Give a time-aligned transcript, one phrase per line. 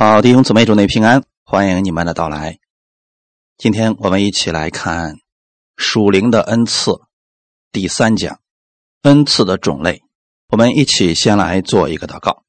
[0.00, 2.60] 好，弟兄姊妹，祝你平安，欢迎你们的到来。
[3.56, 5.16] 今天我们一起来看
[5.76, 7.00] 属灵的恩赐
[7.72, 8.38] 第三讲，
[9.02, 10.02] 恩赐的种类。
[10.50, 12.44] 我们一起先来做一个祷告。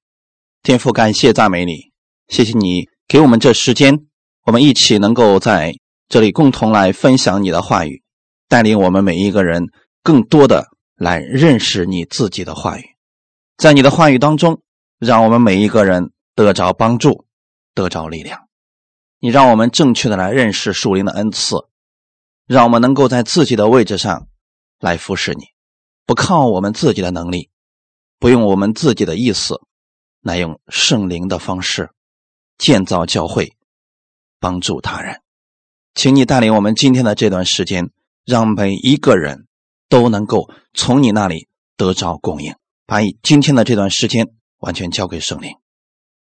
[0.62, 1.92] 天父，感谢赞美你，
[2.28, 4.05] 谢谢你给我们这时间，
[4.45, 5.73] 我们一起能够在
[6.07, 8.04] 这里共同来分享你的话语，
[8.47, 9.71] 带领我们每一个人
[10.04, 12.84] 更多的来认识你自己的话语。
[13.57, 14.61] 在你的话语当中，
[15.00, 17.25] 让我们每一个人得着帮助。
[17.74, 18.48] 得着力量，
[19.20, 21.55] 你让我们正确的来认识属灵的恩赐，
[22.46, 24.27] 让我们能够在自己的位置上
[24.80, 25.46] 来服侍你，
[26.05, 27.50] 不靠我们自己的能力，
[28.18, 29.62] 不用我们自己的意思，
[30.22, 31.91] 来用圣灵的方式
[32.58, 33.54] 建造教会，
[34.40, 35.22] 帮助他人。
[35.96, 37.91] 请你带领我们今天的这段时间，
[38.26, 39.48] 让每一个人
[39.90, 42.55] 都能够从你那里得着供应。
[42.86, 45.58] 把今天的这段时间完全交给圣灵，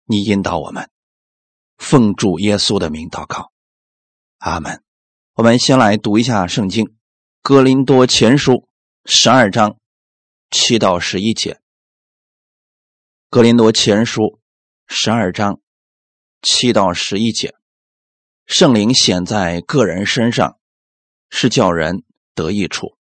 [0.06, 0.90] 你引导我们。
[1.78, 3.52] 奉主耶稣的名祷告，
[4.38, 4.84] 阿门。
[5.34, 6.86] 我们先来读一下圣经
[7.42, 8.52] 《哥林多前书》
[9.06, 9.78] 十二章
[10.52, 11.54] 七到十一节，
[13.30, 14.22] 《哥林多前书》
[14.88, 15.60] 十二章
[16.42, 17.56] 七到十一节。
[18.46, 20.60] 圣灵显在个人身上，
[21.30, 22.04] 是叫人
[22.36, 22.98] 得益处。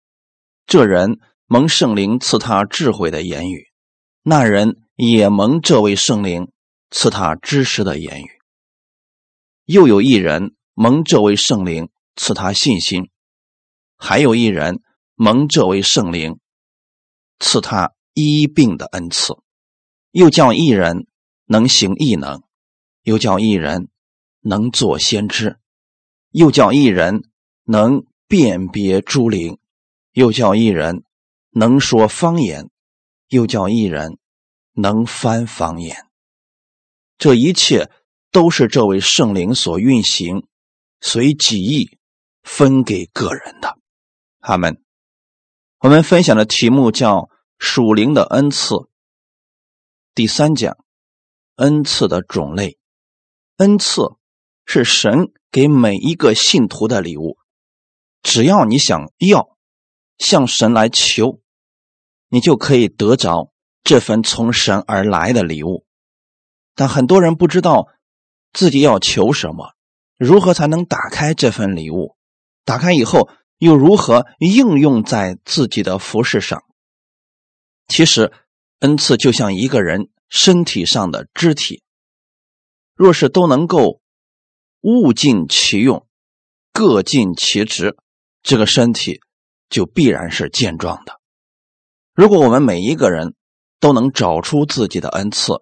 [0.65, 3.67] 这人蒙圣灵赐他智慧的言语，
[4.23, 6.51] 那人也蒙这位圣灵
[6.89, 8.36] 赐他知识的言语。
[9.67, 13.09] 又有一人蒙这位圣灵赐他信心，
[13.97, 14.81] 还有一人
[15.13, 16.39] 蒙这位圣灵
[17.37, 19.33] 赐他医病的恩赐，
[20.11, 21.05] 又叫一人
[21.47, 22.43] 能行异能，
[23.03, 23.89] 又叫一人
[24.39, 25.59] 能做先知，
[26.31, 27.29] 又叫一人
[27.65, 29.59] 能辨别诸灵，
[30.13, 31.03] 又叫一人
[31.49, 32.69] 能说方言，
[33.27, 34.17] 又叫一人
[34.71, 36.07] 能翻方言。
[37.17, 37.91] 这一切。
[38.37, 40.45] 都是这位圣灵所运行，
[41.01, 41.97] 随己意
[42.43, 43.79] 分给个人的。
[44.41, 44.79] 他们，
[45.79, 48.75] 我们分享的题目叫“属灵的恩赐”。
[50.13, 50.77] 第三讲，
[51.55, 52.77] 恩赐的种类。
[53.55, 54.03] 恩赐
[54.67, 57.39] 是神给每一个信徒的礼物，
[58.21, 59.57] 只要你想要，
[60.19, 61.41] 向神来求，
[62.29, 65.87] 你就可以得着这份从神而来的礼物。
[66.75, 67.87] 但很多人不知道。
[68.57, 69.75] 自己要求什么？
[70.17, 72.17] 如何才能打开这份礼物？
[72.65, 73.29] 打开以后
[73.59, 76.63] 又如何应用在自己的服饰上？
[77.87, 78.33] 其实，
[78.79, 81.83] 恩赐就像一个人身体上的肢体，
[82.95, 84.01] 若是都能够
[84.81, 86.07] 物尽其用、
[86.73, 87.95] 各尽其职，
[88.41, 89.21] 这个身体
[89.69, 91.21] 就必然是健壮的。
[92.15, 93.35] 如果我们每一个人
[93.79, 95.61] 都能找出自己的恩赐，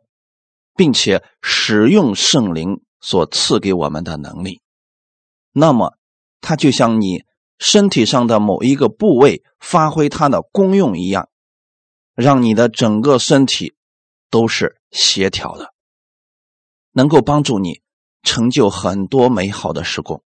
[0.78, 2.84] 并且使用圣灵。
[3.06, 4.64] 所赐给我们的能力，
[5.52, 5.96] 那么
[6.42, 7.24] 它就像你
[7.60, 11.30] 身体上的某一个部位发挥它的功用一样，
[12.16, 13.76] 让你的整个身体
[14.32, 15.72] 都是协调的，
[16.94, 17.84] 能够帮助你
[18.24, 20.24] 成就很多美好的事工。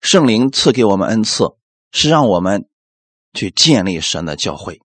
[0.00, 1.54] 圣灵赐给我们恩赐，
[1.92, 2.68] 是让我们
[3.32, 4.82] 去建立神的教会，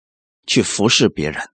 [0.46, 1.50] 去服侍别人，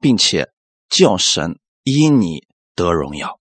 [0.00, 0.50] 并且
[0.88, 3.38] 叫神因你得荣耀。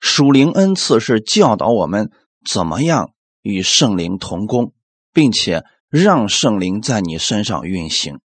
[0.00, 2.10] 属灵恩赐是教导我们
[2.48, 4.72] 怎么样与圣灵同工，
[5.12, 8.20] 并且让圣灵在你身上运行，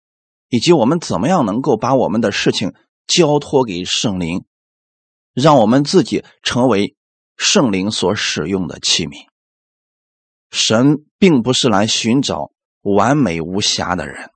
[0.50, 2.74] 以及我们怎么样能够把我们的事情
[3.06, 4.46] 交托给圣灵，
[5.34, 6.96] 让我们自己成为
[7.38, 9.28] 圣灵所使用的器皿。
[10.52, 12.52] 神并不是来寻找
[12.82, 14.32] 完美无瑕的人，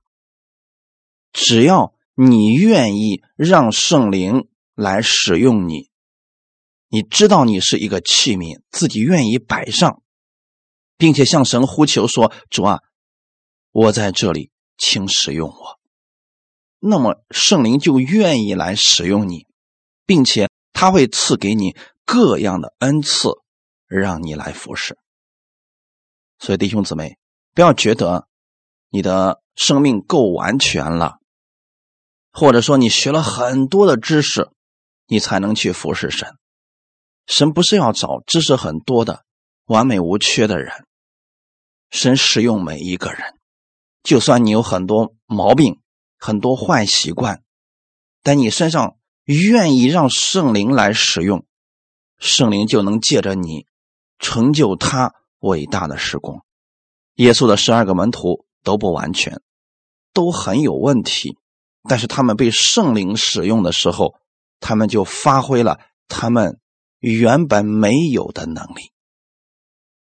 [1.32, 5.90] 只要你愿意让圣灵来使用你。
[6.94, 10.00] 你知道你是一个器皿，自己愿意摆上，
[10.96, 12.78] 并且向神呼求说：“主啊，
[13.72, 15.80] 我在这里，请使用我。”
[16.78, 19.48] 那么圣灵就愿意来使用你，
[20.06, 23.30] 并且他会赐给你各样的恩赐，
[23.88, 24.96] 让你来服侍。
[26.38, 27.18] 所以弟兄姊妹，
[27.54, 28.28] 不要觉得
[28.90, 31.16] 你的生命够完全了，
[32.30, 34.52] 或者说你学了很多的知识，
[35.08, 36.38] 你才能去服侍神。
[37.26, 39.24] 神不是要找知识很多的、
[39.64, 40.86] 完美无缺的人，
[41.90, 43.34] 神使用每一个人，
[44.02, 45.80] 就算你有很多毛病、
[46.18, 47.42] 很多坏习惯，
[48.22, 51.46] 但你身上愿意让圣灵来使用，
[52.18, 53.66] 圣灵就能借着你
[54.18, 56.42] 成就他伟大的施工。
[57.14, 59.40] 耶稣的十二个门徒都不完全，
[60.12, 61.38] 都很有问题，
[61.88, 64.14] 但是他们被圣灵使用的时候，
[64.60, 66.60] 他们就发挥了他们。
[67.12, 68.92] 原本没有的能力，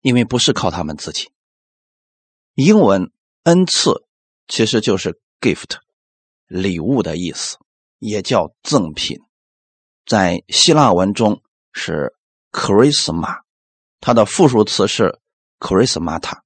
[0.01, 1.31] 因为不是靠他们自己。
[2.55, 3.13] 英文
[3.43, 4.05] 恩赐
[4.49, 5.77] 其实就是 gift，
[6.47, 7.57] 礼物的意思，
[7.99, 9.19] 也叫赠品。
[10.05, 11.41] 在希腊文中
[11.71, 12.17] 是
[12.51, 13.43] charisma，
[14.01, 15.19] 它的复数词是
[15.59, 16.41] charismata。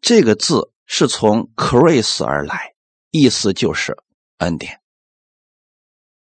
[0.00, 2.74] 这个字是从 charis 而来，
[3.10, 3.96] 意思就是
[4.38, 4.80] 恩典。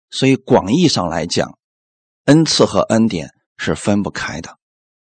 [0.10, 1.58] 所以广义上来讲，
[2.25, 4.57] 恩赐和恩典是分不开的，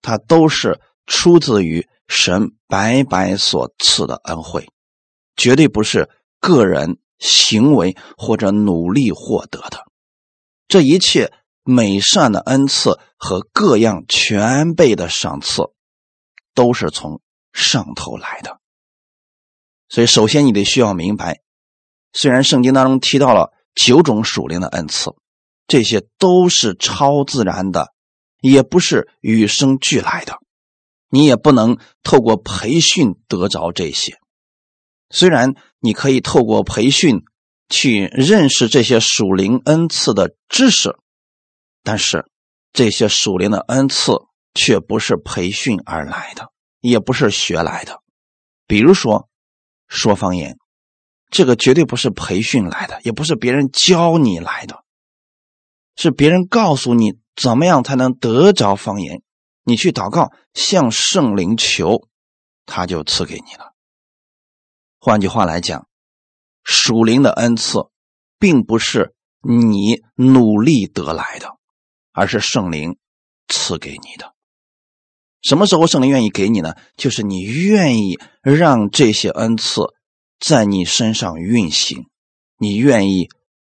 [0.00, 4.68] 它都是出自于神白白所赐的恩惠，
[5.36, 6.08] 绝对不是
[6.40, 9.86] 个人行为或者努力获得的。
[10.68, 11.32] 这一切
[11.62, 15.62] 美善的恩赐和各样全备的赏赐，
[16.54, 17.20] 都是从
[17.52, 18.60] 上头来的。
[19.88, 21.40] 所以，首先你得需要明白，
[22.12, 23.52] 虽然圣经当中提到了。
[23.74, 25.12] 九种属灵的恩赐，
[25.68, 27.92] 这些都是超自然的，
[28.40, 30.38] 也不是与生俱来的。
[31.08, 34.18] 你也不能透过培训得着这些。
[35.10, 37.22] 虽然你可以透过培训
[37.68, 40.96] 去认识这些属灵恩赐的知识，
[41.84, 42.26] 但是
[42.72, 44.12] 这些属灵的恩赐
[44.54, 46.50] 却不是培训而来的，
[46.80, 48.02] 也不是学来的。
[48.66, 49.28] 比如说，
[49.86, 50.58] 说方言。
[51.30, 54.82] 这个绝对不是培训来的，也不是别人教你来的，
[55.98, 59.20] 是别人告诉你怎么样才能得着方言。
[59.64, 62.08] 你去祷告，向圣灵求，
[62.64, 63.74] 他就赐给你了。
[65.00, 65.88] 换句话来讲，
[66.62, 67.88] 属灵的恩赐，
[68.38, 69.12] 并不是
[69.42, 71.58] 你努力得来的，
[72.12, 72.96] 而是圣灵
[73.48, 74.34] 赐给你的。
[75.42, 76.76] 什么时候圣灵愿意给你呢？
[76.96, 79.82] 就是你愿意让这些恩赐。
[80.38, 82.06] 在你身上运行，
[82.58, 83.28] 你愿意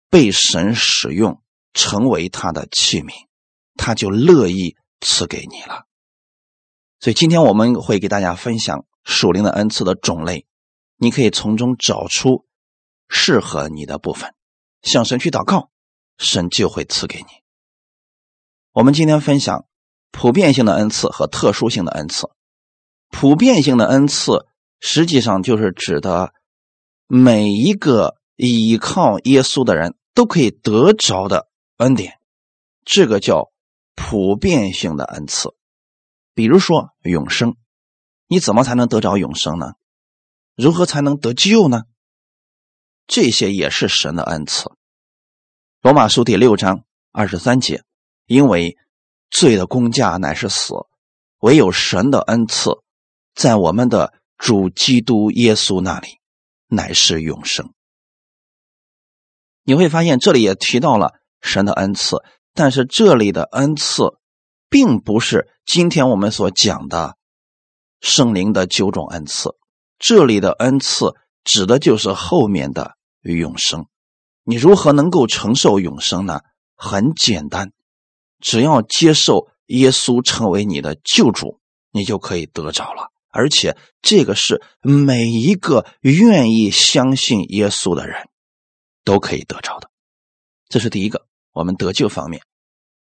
[0.08, 1.42] 被神使用，
[1.74, 3.12] 成为他的器皿，
[3.74, 5.84] 他就乐意赐给你了。
[7.00, 10.46] 所以今天我们会给大家分享属灵的恩赐的种类，
[10.96, 12.46] 你可以从中找出
[13.08, 14.34] 适合你的部分，
[14.80, 15.68] 向神去祷告，
[16.16, 17.26] 神就会赐给你。
[18.72, 19.66] 我们今天分享
[20.10, 22.30] 普遍性的恩赐和特殊性的恩赐。
[23.10, 24.46] 普遍性的恩赐
[24.80, 26.32] 实际上就是指的。
[27.06, 31.48] 每一个依靠耶稣的人都可以得着的
[31.84, 32.18] 恩典，
[32.86, 33.52] 这个叫
[33.94, 35.54] 普遍性的恩赐。
[36.32, 37.56] 比如说永生，
[38.26, 39.74] 你怎么才能得着永生呢？
[40.56, 41.82] 如何才能得救呢？
[43.06, 44.72] 这些也是神的恩赐。
[45.82, 47.84] 罗马书第六章二十三节，
[48.24, 48.78] 因为
[49.28, 50.72] 罪的工价乃是死，
[51.40, 52.70] 唯有神的恩赐，
[53.34, 56.18] 在我们的主基督耶稣那里。
[56.66, 57.74] 乃是永生。
[59.64, 62.16] 你会发现，这里也提到了神的恩赐，
[62.54, 64.18] 但是这里的恩赐，
[64.70, 67.16] 并不是今天我们所讲的
[68.00, 69.54] 圣灵的九种恩赐。
[69.98, 71.14] 这里的恩赐
[71.44, 73.86] 指的就是后面的永生。
[74.42, 76.40] 你如何能够承受永生呢？
[76.76, 77.72] 很简单，
[78.40, 81.60] 只要接受耶稣成为你的救主，
[81.92, 83.10] 你就可以得着了。
[83.30, 88.28] 而且，这个是每一个愿意相信耶稣的人
[89.04, 89.90] 都可以得着的。
[90.68, 92.42] 这是第一个，我们得救方面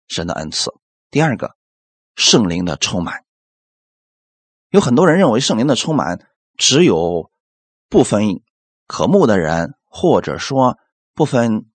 [0.09, 0.73] 神的恩赐。
[1.09, 1.55] 第二个，
[2.15, 3.23] 圣灵的充满。
[4.69, 7.31] 有很多人认为圣灵的充满只有
[7.87, 8.41] 部分
[8.87, 10.77] 渴慕的人，或者说
[11.13, 11.71] 部分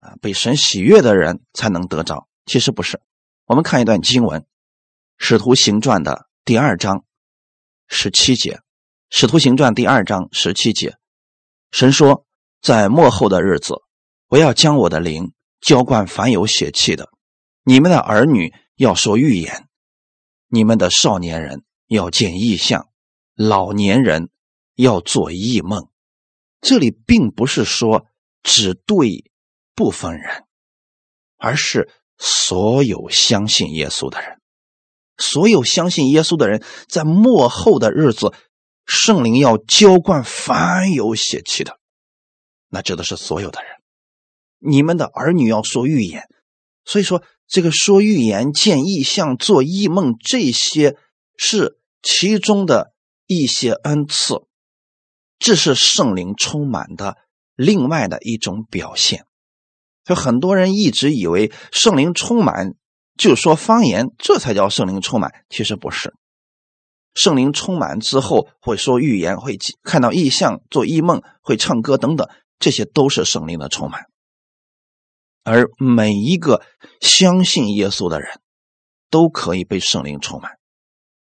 [0.00, 2.26] 啊被神喜悦的人才能得着。
[2.46, 3.02] 其实不是。
[3.44, 4.40] 我们看一段经文，
[5.18, 7.04] 《使徒行传》的第二章。
[7.88, 8.54] 十七节，
[9.10, 10.96] 《使徒行传》第二章十七节，
[11.70, 12.26] 神说
[12.60, 13.76] ：“在末后的日子，
[14.26, 15.32] 我要将我的灵
[15.66, 17.10] 浇灌凡有血气的。
[17.64, 19.66] 你们的儿女要说预言，
[20.46, 22.88] 你们的少年人要见异象，
[23.34, 24.30] 老年人
[24.76, 25.88] 要做异梦。”
[26.62, 28.06] 这里并不是说
[28.44, 29.28] 只对
[29.74, 30.44] 部分人，
[31.36, 34.40] 而是所有相信耶稣的人。
[35.18, 38.32] 所有相信耶稣的人，在末后的日子，
[38.84, 41.80] 圣灵要浇灌凡有血气的，
[42.68, 43.75] 那指的是所有的人。
[44.66, 46.24] 你们的儿女要说预言，
[46.84, 50.96] 所以说这个说预言、见异象、做异梦，这些
[51.36, 52.92] 是其中的
[53.26, 54.42] 一些恩赐，
[55.38, 57.16] 这是圣灵充满的
[57.54, 59.24] 另外的一种表现。
[60.04, 62.74] 就很多人一直以为圣灵充满。
[63.18, 65.32] 就说方言，这才叫圣灵充满。
[65.48, 66.12] 其实不是，
[67.14, 74.02] 圣灵充满之后会说预言，会看到异象，做异梦，会唱歌等等，这些都是圣灵的充满。
[75.46, 76.60] 而每一个
[77.00, 78.40] 相信耶稣的人，
[79.10, 80.58] 都可以被圣灵充满，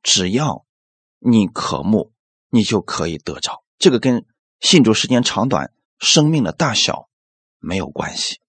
[0.02, 0.66] 只要
[1.20, 2.10] 你渴慕，
[2.50, 3.62] 你就可以得着。
[3.78, 4.26] 这个跟
[4.58, 7.08] 信主时间长短、生命的大小
[7.60, 8.40] 没有关系。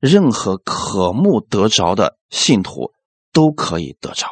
[0.00, 2.92] 任何渴慕得着的信徒
[3.32, 4.26] 都可以得着。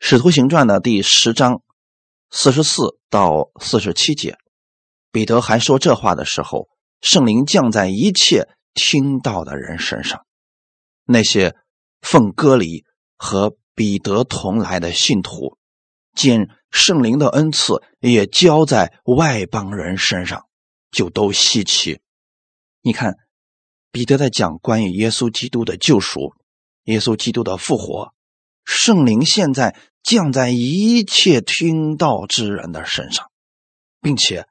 [0.00, 1.60] 使徒行传的第十章
[2.30, 4.38] 四十四到四十七节，
[5.12, 6.70] 彼得还说这话的时候，
[7.02, 10.24] 圣灵降在一切听到的人身上。
[11.04, 11.56] 那些
[12.00, 12.84] 奉割礼
[13.16, 15.56] 和彼得同来的信徒，
[16.14, 20.46] 见圣灵的恩赐也交在外邦人身上，
[20.90, 22.00] 就都稀奇。
[22.82, 23.14] 你看，
[23.90, 26.34] 彼得在讲关于耶稣基督的救赎，
[26.84, 28.14] 耶稣基督的复活。
[28.64, 33.30] 圣灵现在降在一切听道之人的身上，
[34.02, 34.46] 并且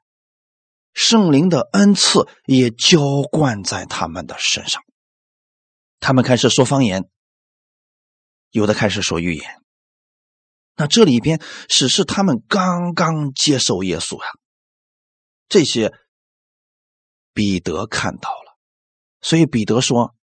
[0.98, 4.82] 圣灵的恩赐也浇灌在他们的身上。
[6.00, 7.08] 他们开始说方言，
[8.50, 9.62] 有的开始说预言。
[10.74, 14.28] 那这里边只是他们刚刚接受耶稣呀，
[15.48, 15.94] 这些
[17.32, 18.58] 彼得看到了，
[19.20, 20.16] 所以彼得说：“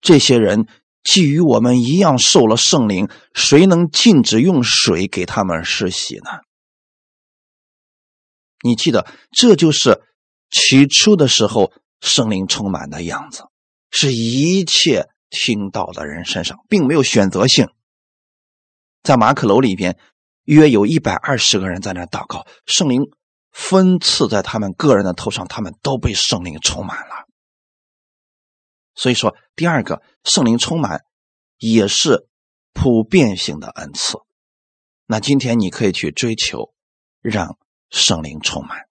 [0.00, 0.66] 这些人。”
[1.02, 6.42] 既与我们一样受了圣灵，谁能禁止用水给他们施洗呢？
[8.62, 10.02] 你记得，这就是
[10.50, 13.44] 起初的时候圣灵充满的样子，
[13.90, 17.68] 是一切听到的人身上，并没有选择性。
[19.02, 19.98] 在马可楼里边，
[20.44, 23.10] 约有一百二十个人在那祷告，圣灵
[23.50, 27.26] 分赐在他们个人的头上，他们都被圣灵充满了。
[28.94, 31.04] 所以说，第二个圣灵充满
[31.56, 32.28] 也是
[32.74, 34.18] 普遍性的恩赐。
[35.06, 36.74] 那今天你可以去追求，
[37.22, 37.56] 让
[37.90, 38.86] 圣灵充满，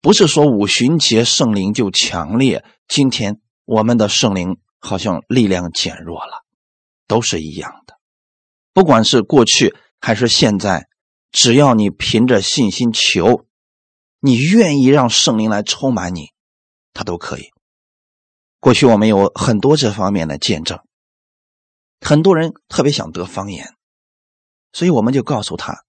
[0.00, 2.64] 不是说五旬节圣灵就强烈。
[2.88, 6.44] 今天我们的圣灵好像力量减弱了，
[7.06, 7.98] 都是一样的。
[8.72, 10.88] 不管是过去还是现在，
[11.30, 13.44] 只要你凭着信心求，
[14.20, 16.32] 你愿意让圣灵来充满你，
[16.94, 17.50] 他都可以。
[18.60, 20.80] 过去我们有很多这方面的见证，
[22.00, 23.74] 很多人特别想得方言，
[24.72, 25.84] 所以我们就告诉他，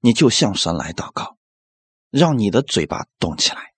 [0.00, 1.36] 你就向神来祷告，
[2.10, 3.72] 让你的嘴巴动起来。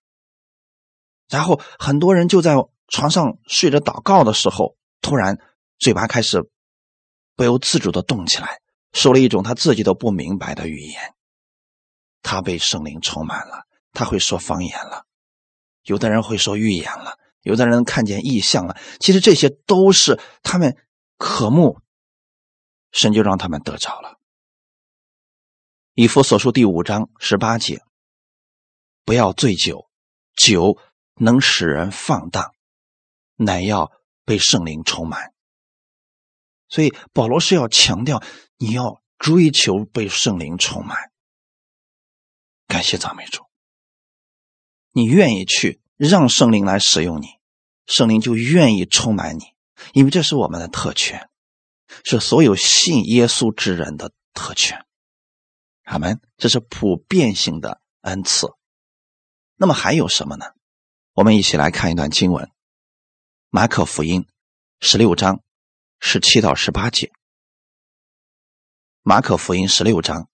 [1.29, 2.55] 然后很多人就在
[2.87, 5.39] 床上睡着祷告的时候，突然
[5.79, 6.49] 嘴巴开始
[7.35, 8.61] 不由自主的动起来，
[8.91, 11.13] 说了一种他自己都不明白的语言。
[12.21, 15.05] 他被圣灵充满了，他会说方言了，
[15.83, 17.19] 有的人会说预言了。
[17.41, 20.77] 有的人看见异象了，其实这些都是他们
[21.17, 21.81] 渴慕，
[22.93, 24.17] 神就让他们得着了。
[25.95, 27.83] 以弗所书第五章十八节，
[29.05, 29.87] 不要醉酒，
[30.35, 30.79] 酒
[31.17, 32.55] 能使人放荡，
[33.35, 33.91] 乃要
[34.25, 35.33] 被圣灵充满。
[36.67, 38.23] 所以保罗是要强调，
[38.57, 41.11] 你要追求被圣灵充满。
[42.65, 43.43] 感谢赞美主，
[44.93, 45.79] 你愿意去。
[45.95, 47.27] 让圣灵来使用你，
[47.85, 49.43] 圣灵就愿意充满你，
[49.93, 51.29] 因为这是我们的特权，
[52.03, 54.83] 是所有信耶稣之人的特权。
[55.83, 56.19] 阿门。
[56.37, 58.47] 这是普遍性的恩赐。
[59.55, 60.45] 那么还有什么呢？
[61.13, 62.49] 我们一起来看一段经文：
[63.49, 64.27] 马可福音
[64.79, 65.41] 十六章
[65.99, 67.11] 十七到十八节。
[69.01, 70.29] 马可福音十六章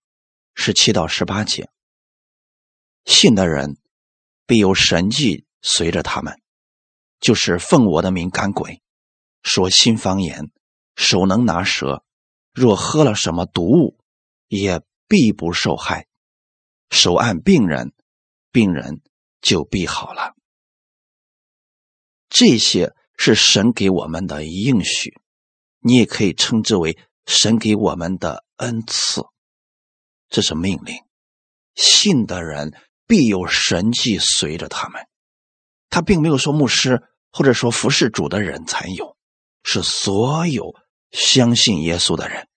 [0.54, 1.70] 十七到十八节，
[3.06, 3.78] 信的人
[4.46, 5.46] 必有神迹。
[5.62, 6.42] 随着他们，
[7.20, 8.82] 就是奉我的名赶鬼，
[9.44, 10.54] 说新方言，
[10.96, 12.06] 手能拿蛇，
[12.54, 14.00] 若喝了什么毒物，
[14.48, 16.08] 也必不受害。
[16.90, 17.92] 手按病人，
[18.52, 19.02] 病人
[19.42, 20.36] 就必好了。
[22.30, 25.20] 这些是神给我们的应许，
[25.80, 29.24] 你也可以称之为神给我们的恩赐。
[30.30, 30.96] 这是命令，
[31.76, 32.74] 信的人
[33.08, 35.08] 必有神迹随着他们。
[35.90, 37.02] 他并没有说牧师
[37.32, 39.18] 或者说服侍主的人才有，
[39.64, 40.76] 是所有
[41.12, 42.48] 相信耶稣的人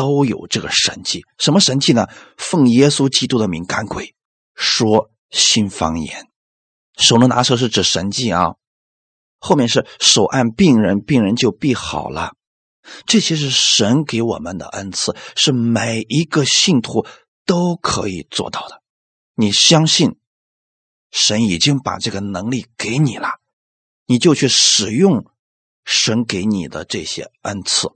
[0.00, 1.26] 都有这个神迹。
[1.36, 2.06] 什么神迹呢？
[2.38, 4.14] 奉耶稣基督的名赶鬼，
[4.54, 6.30] 说新方言，
[6.96, 8.54] 手能拿蛇是指神迹啊。
[9.38, 12.32] 后面是手按病人，病人就必好了。
[13.04, 17.06] 这些是神给我们的恩赐，是每一个信徒
[17.44, 18.80] 都可以做到的。
[19.34, 20.16] 你相信？
[21.10, 23.40] 神已经把这个能力给你了，
[24.06, 25.26] 你就去使用
[25.84, 27.88] 神给你的这些恩赐，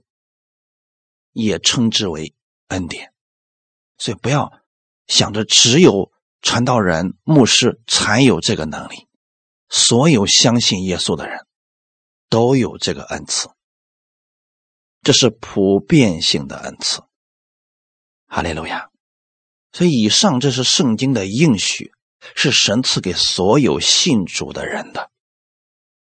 [1.35, 2.33] 也称之为
[2.69, 3.13] 恩典。
[3.99, 4.51] 所以不要
[5.05, 6.11] 想着只有
[6.41, 9.07] 传道人、牧师才有这个能力，
[9.69, 11.45] 所有相信耶稣的人
[12.29, 13.49] 都有这个恩赐。
[15.01, 17.03] 这是普遍性的恩赐。
[18.27, 18.89] 哈利路亚！
[19.71, 21.91] 所以以上这是圣经的应许，
[22.33, 25.11] 是神赐给所有信主的人的。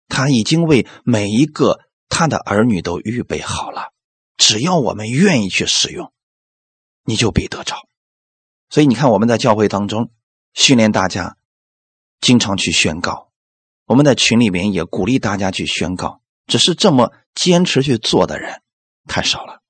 [0.09, 3.93] 他已经为每一个他的儿女都预备好了，
[4.37, 6.13] 只要我们愿意去使用，
[7.05, 7.89] 你就必得着。
[8.69, 10.11] 所以你看，我们在教会当中
[10.53, 11.37] 训练大家，
[12.21, 13.31] 经常去宣告；
[13.85, 16.21] 我们在群里面也鼓励大家去宣告。
[16.47, 18.63] 只是这么坚持去做的人
[19.09, 19.63] 太少了。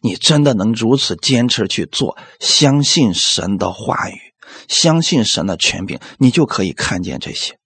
[0.00, 4.18] 你真的能如此坚持去做，相信神的话语，
[4.68, 7.58] 相信神的权柄，你就可以看见这些。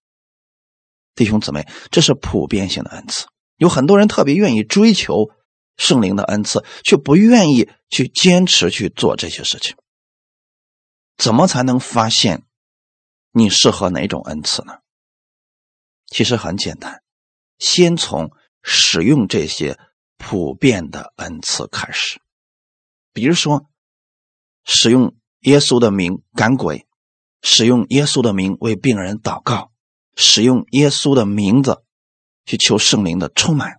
[1.14, 3.26] 弟兄姊妹，这是普遍性的恩赐。
[3.56, 5.30] 有很多人特别愿意追求
[5.78, 9.76] 圣灵的恩赐，却不愿意去坚持去做这些事情。
[11.16, 12.42] 怎么才能发现
[13.32, 14.80] 你适合哪种恩赐呢？
[16.06, 17.02] 其实很简单，
[17.58, 18.30] 先从
[18.62, 19.78] 使用这些
[20.18, 22.20] 普遍的恩赐开始。
[23.14, 23.70] 比如说，
[24.64, 26.86] 使用耶稣的名赶鬼，
[27.42, 29.72] 使用耶稣的名为病人祷告。
[30.20, 31.84] 使用耶稣的名字
[32.44, 33.77] 去求圣灵的充满。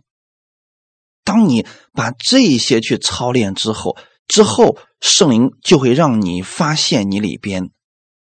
[1.29, 3.95] 当你把这些去操练之后，
[4.27, 7.69] 之后圣灵就会让你发现你里边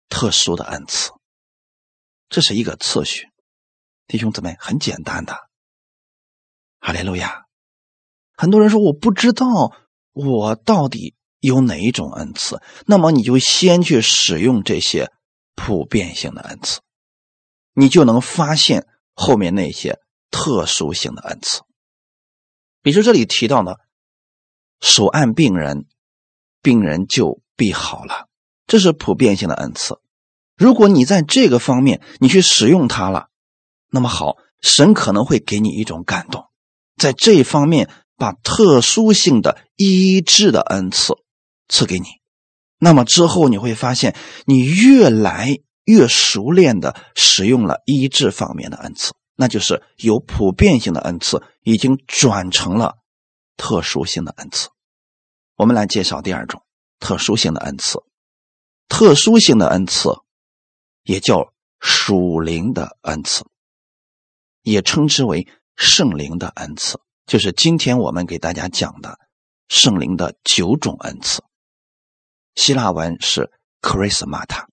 [0.09, 1.13] 特殊的恩赐。
[2.29, 3.29] 这是一个次序，
[4.09, 5.37] 弟兄姊妹，很简单的。
[6.81, 7.45] 哈利路亚！
[8.37, 9.71] 很多人说我不知道
[10.13, 15.13] 我到底有哪一种恩赐，那么你就先去使用这些
[15.55, 16.81] 普遍性的恩赐。
[17.75, 20.01] 你就能发现后面那些
[20.33, 21.63] 特殊性的恩赐，
[22.83, 23.81] 比如这里提到的
[24.81, 25.87] 手按病人，
[26.63, 28.29] 病人就必好了，
[28.67, 29.99] 这是普遍性的恩赐。
[30.57, 33.29] 如果你在这个方面你去使用它了，
[33.91, 36.47] 那么好，神可能会给你一种感动，
[36.97, 41.15] 在这一方面把特殊性的医治的恩赐
[41.69, 42.07] 赐给你，
[42.79, 45.59] 那么之后你会发现你越来。
[45.89, 52.99] 越熟练的使用了医治方面的恩赐，那就是有普遍性的恩赐已经转成了
[53.57, 54.69] 特殊性的恩赐。
[55.55, 56.65] 我们来介绍第二种
[56.99, 58.01] 特殊性的恩赐。
[58.89, 60.11] 特殊性的恩赐
[61.05, 63.45] 也叫属灵的恩赐，
[64.63, 65.47] 也称之为
[65.77, 69.21] 圣灵的恩赐，就是今天我们给大家讲的
[69.69, 71.45] 圣灵的九种恩赐。
[72.57, 74.67] 希腊文是 chrismata，。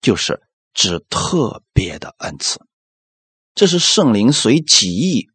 [0.00, 0.40] 就是
[0.72, 2.60] 指特别的恩赐，
[3.60, 5.28] 这是圣灵随己意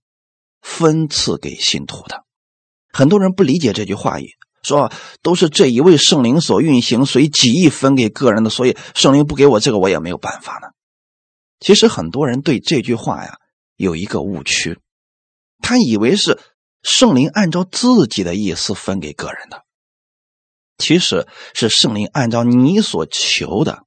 [0.60, 2.26] 分赐给信徒的。
[2.92, 4.32] 很多人不理解这句话语，
[4.64, 10.70] 说都是这一位圣灵所运行，随己意分给个人的，所以圣灵不给我这个，我也没有办法呢。
[11.60, 13.38] 其实很多人对这句话呀
[13.76, 14.80] 有一个误区，
[15.62, 16.40] 他以为是
[16.82, 19.62] 圣灵按照自己的意思分给个人的，
[20.80, 23.84] 其实是圣灵按照你所求的。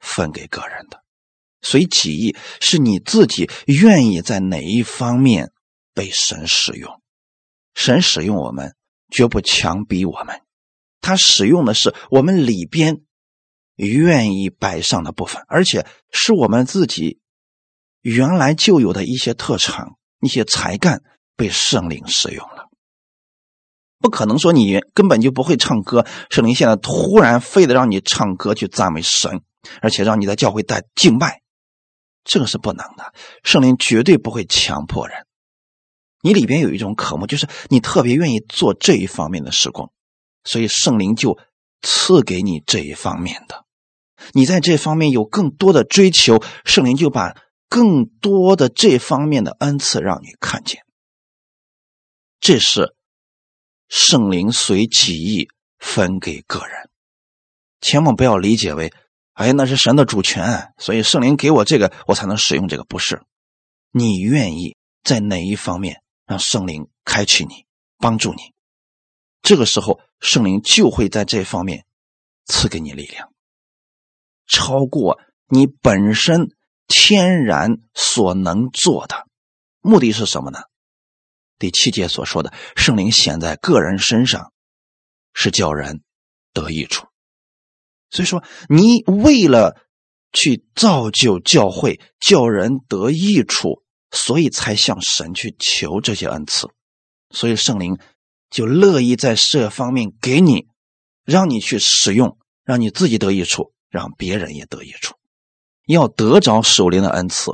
[0.00, 1.03] 分给个人的，
[1.64, 5.50] 随己意是你自己愿意在哪一方面
[5.94, 7.00] 被神使用，
[7.74, 8.76] 神使用我们
[9.10, 10.42] 绝不强逼我们，
[11.00, 13.00] 他使用的是我们里边
[13.76, 17.18] 愿意摆上的部分，而且是我们自己
[18.02, 21.02] 原来就有的一些特长、一些才干
[21.34, 22.68] 被圣灵使用了。
[23.98, 29.40] 不可能说你根本就不会唱歌，圣灵现在突然非得让你唱歌去赞美神。
[29.80, 31.40] 而且让你在教会带敬拜，
[32.24, 33.12] 这个是不能的。
[33.42, 35.26] 圣灵绝对不会强迫人。
[36.22, 39.92] 你里边有一种渴慕，就是你特别愿意做这一方面的施工，
[40.42, 41.38] 所以圣灵就
[41.82, 43.66] 赐给你这一方面的。
[44.32, 47.36] 你在这方面有更多的追求，圣灵就把
[47.68, 50.82] 更多的这方面的恩赐让你看见。
[52.40, 52.94] 这是
[53.88, 56.88] 圣灵随己意分给个人，
[57.82, 58.94] 千万不要理解为。
[59.34, 62.84] 哎，那是神的主权，所以圣灵给我这个，我才能使用这个。
[62.84, 63.22] 不是，
[63.90, 67.66] 你愿意在哪一方面让圣灵开启你，
[67.98, 68.54] 帮助你，
[69.42, 71.84] 这个时候圣灵就会在这方面
[72.44, 73.32] 赐给你力量，
[74.46, 75.18] 超过
[75.48, 76.48] 你本身
[76.86, 79.26] 天然所能做的。
[79.80, 80.60] 目的是什么呢？
[81.58, 84.52] 第七节所说的，圣灵显在个人身上，
[85.32, 86.02] 是叫人
[86.52, 87.06] 得益处。
[88.14, 89.76] 所以说，你为了
[90.32, 96.68] 去造就教会、叫人得益处，所以才向神去求这些恩赐，
[97.30, 97.98] 所以圣灵
[98.50, 100.68] 就乐意在这方面给你，
[101.24, 105.16] 让你去使用，让你自己得益处，让别人也得益处。
[105.86, 107.50] 要得着属灵的恩赐，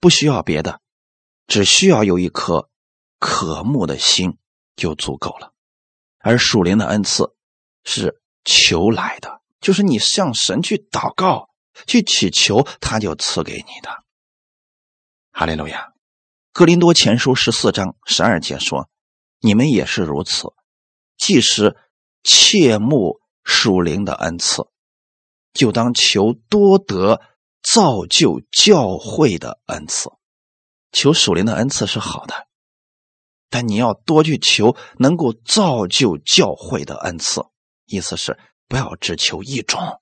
[0.00, 0.80] 不需要别的，
[1.46, 2.68] 只需要有一颗
[3.20, 4.38] 渴慕的心
[4.74, 5.52] 就足够了。
[6.18, 7.32] 而属灵的恩赐
[7.84, 11.50] 是求来的，就是你向神去祷告、
[11.86, 13.90] 去祈求，他就赐给你的。
[15.32, 15.88] 哈利路亚。
[16.52, 18.88] 格林多前书十四章十二节说
[19.38, 20.48] ：“你们也是如此，
[21.16, 21.76] 即使
[22.24, 24.64] 切慕属灵的恩赐，
[25.52, 27.20] 就当求多得
[27.62, 30.10] 造就教会的恩赐。
[30.90, 32.48] 求属灵的恩赐是好的，
[33.48, 37.42] 但你要多去求能够造就教会的恩赐。
[37.86, 38.38] 意思是
[38.70, 40.00] 不要只求一种，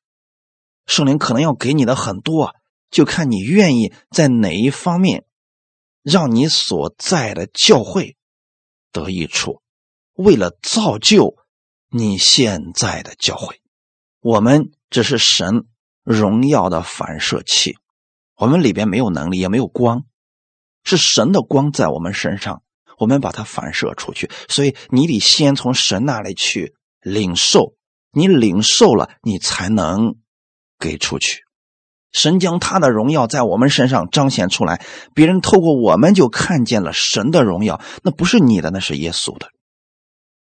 [0.86, 2.54] 圣灵可能要给你的很多，
[2.90, 5.24] 就看你愿意在哪一方面。”
[6.04, 8.16] 让你所在的教会
[8.92, 9.60] 得益处，
[10.14, 11.36] 为了造就
[11.90, 13.60] 你现在的教会，
[14.20, 15.66] 我们只是神
[16.04, 17.76] 荣耀的反射器，
[18.36, 20.06] 我们里边没有能力，也没有光，
[20.82, 22.62] 是神的光在我们身上，
[22.96, 24.30] 我们把它反射出去。
[24.48, 27.74] 所以你得先从神那里去领受，
[28.12, 30.16] 你领受了，你才能
[30.78, 31.42] 给出去。
[32.10, 34.82] 神将他的荣耀在我们身上彰显出来，
[35.14, 37.80] 别人透过我们就看见了神的荣耀。
[38.02, 39.48] 那不是你的，那是耶稣的。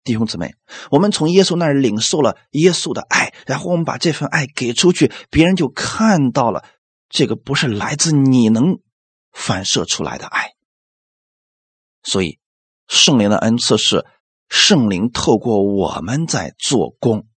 [0.05, 0.55] 弟兄姊妹，
[0.89, 6.63] 我们从耶稣那儿领受了耶稣的爱，然后我们把这份爱给出去，别人就看到了
[7.09, 8.79] 这个不是来自你能
[9.33, 10.53] 反射出来的爱。
[12.01, 12.39] 所以，
[12.87, 14.05] 圣灵的恩赐是
[14.47, 17.27] 圣灵透过我们在做工，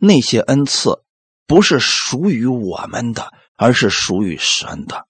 [0.00, 1.02] 那些恩赐
[1.46, 3.32] 不是属于我们的。
[3.56, 5.06] 而是属于神的，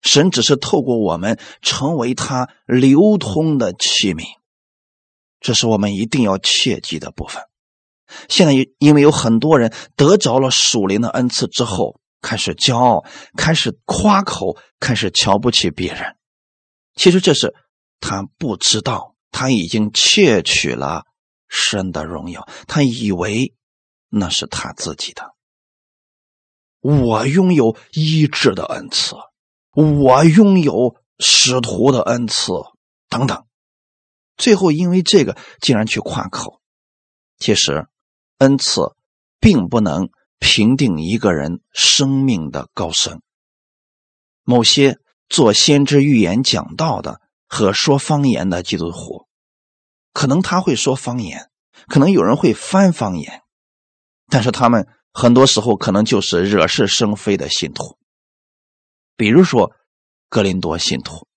[0.00, 4.24] 神只是透过我们成为他流通的器皿，
[5.38, 7.42] 这是我们一定要切记的部分。
[8.30, 13.04] 现在因为有很多人得着了属灵的恩赐之后，开始骄傲，
[13.36, 16.16] 开始夸口，开始瞧不起别人。
[16.94, 17.54] 其实这是
[18.00, 21.04] 他不知道，他已经窃取了
[21.52, 23.54] 神的荣耀，他以为
[24.08, 25.34] 那是他自己的。
[26.80, 29.14] 我拥有医治的恩赐，
[29.72, 32.52] 我拥有使徒的恩赐，
[33.10, 33.44] 等等。
[34.38, 36.60] 最后因为这个竟然去夸口。
[37.38, 37.86] 其实，
[38.38, 38.96] 恩赐
[39.38, 43.20] 并不能评定一个人生命的高深。
[44.42, 49.28] 某些做先知预言讲道的和说方言的基督徒，
[50.12, 51.50] 可能他会说方言，
[51.88, 53.42] 可能有人会翻方言，
[54.28, 54.86] 但是他们。
[55.14, 57.98] 很多时候可能就是惹是生非的信徒，
[59.14, 59.72] 比如说
[60.30, 61.28] 格林多信徒，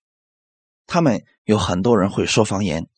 [0.86, 2.88] 他们有很多人会说方言，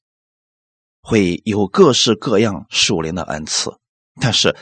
[1.03, 3.77] 会有各式各样属灵的恩赐，
[4.21, 4.57] 但是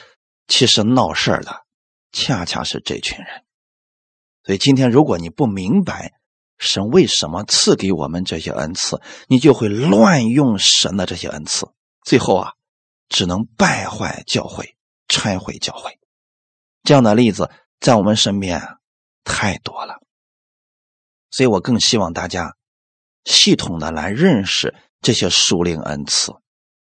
[0.49, 1.67] 其实闹事儿的
[2.13, 3.45] 恰恰是这群人。
[4.43, 6.15] 所以今天如果你不明白
[6.59, 11.67] 神为什么赐给我们这些恩赐，你就会乱用神的这些恩赐，
[12.03, 12.53] 最后啊，
[13.09, 14.77] 只能败坏教会，
[15.09, 15.99] 拆毁教会。
[16.83, 18.79] 这样的例子在我们身边
[19.25, 20.01] 太多了，
[21.31, 22.57] 所以我更希望大家
[23.25, 26.33] 系统的来认识这些属灵恩赐，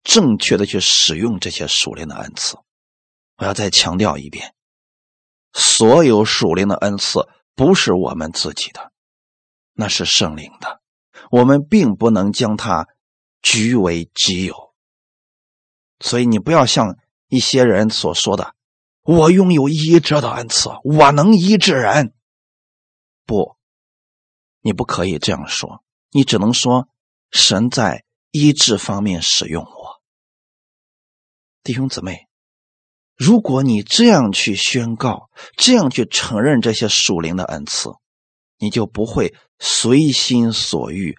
[0.04, 2.58] 正确的去使用这些属灵的恩赐。
[3.38, 4.54] 我要再强调一遍，
[5.54, 8.89] 所有属灵的恩赐不是我们自己的，
[9.80, 10.82] 那是圣灵的，
[11.32, 12.90] 我们并不能将它
[13.42, 14.74] 据为己有。
[16.02, 16.98] 所以你不要像
[17.30, 18.56] 一些人所说的。
[19.04, 22.14] 我拥有医治的恩赐，我能医治人。
[23.26, 23.56] 不，
[24.60, 26.90] 你不可以这样说，你只能说
[27.32, 30.02] 神在医治方面使用我。
[31.64, 32.28] 弟兄姊妹，
[33.16, 37.92] 如果你这样去宣告，这样去承认这些属灵的恩赐，
[38.60, 41.18] 你就不会随心所欲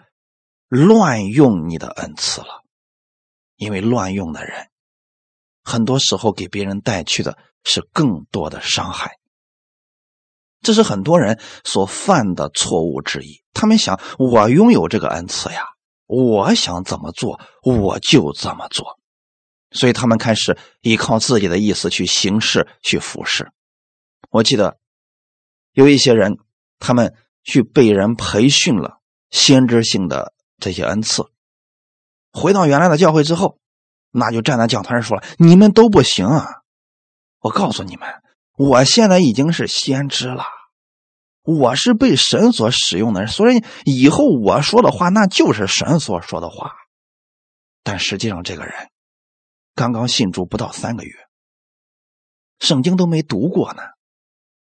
[0.68, 2.62] 乱用你的恩赐了，
[3.56, 4.68] 因为乱用的人，
[5.64, 7.36] 很多时候给别人带去的。
[7.62, 9.18] 是更多的伤害，
[10.62, 13.42] 这是很多人所犯的错误之一。
[13.52, 15.66] 他们想，我拥有这个恩赐呀，
[16.06, 18.98] 我想怎么做我就怎么做，
[19.72, 23.52] 所以他们开始依靠自己的意思去行事、去服侍。
[24.30, 24.78] 我记得
[25.72, 26.38] 有一些人，
[26.78, 29.00] 他们去被人培训了
[29.30, 31.24] 先知性的这些恩赐，
[32.32, 33.58] 回到原来的教会之后，
[34.10, 36.46] 那就站在讲台上说了：“你们都不行啊。”
[37.40, 38.08] 我告诉你们，
[38.56, 40.44] 我现在已经是先知了，
[41.42, 46.72] 我是被神所使用的人，所以以后我说的话那就是神所说的话。
[47.82, 48.90] 但实际上，这个人
[49.74, 51.14] 刚刚信主不到三个月，
[52.58, 53.82] 圣经都没读过呢，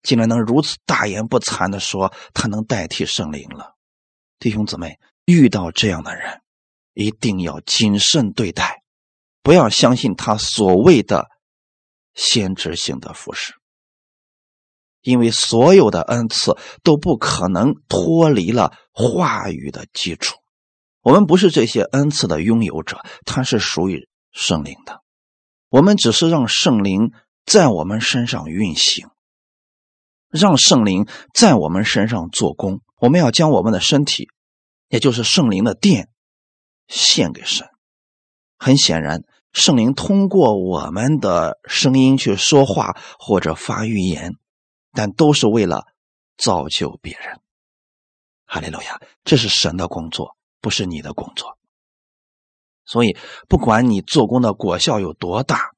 [0.05, 3.75] 竟然能如此大言不惭的说他能代替圣灵了。
[4.39, 6.41] 弟兄姊妹，遇到这样的人，
[6.93, 8.83] 一定要谨慎对待，
[9.41, 11.27] 不要相信他所谓的
[12.13, 13.55] 先知性的服饰，
[15.01, 20.37] 因为所有的恩赐都不可能脱离了话语的基础。
[21.01, 25.01] 我们不是这些恩赐的拥有者，它是属于圣灵的。
[25.69, 27.11] 我们只是让圣灵
[27.45, 29.07] 在我们身上运行，
[30.35, 32.81] 让圣灵在我们身上做工。
[32.99, 34.29] 我们要将我们的身体。
[34.87, 36.09] 也就是圣灵的殿
[36.87, 37.67] 献给神。
[38.57, 44.35] 很显然，圣灵通过我们的声音去说话或者发预言，
[44.93, 45.85] 但都是为了
[46.37, 47.41] 造就别人。
[48.45, 51.57] 哈利路亚，这是神的工作，不是你的工作。
[52.85, 53.17] 所以，
[53.49, 55.71] 不管你做工的果效有多大，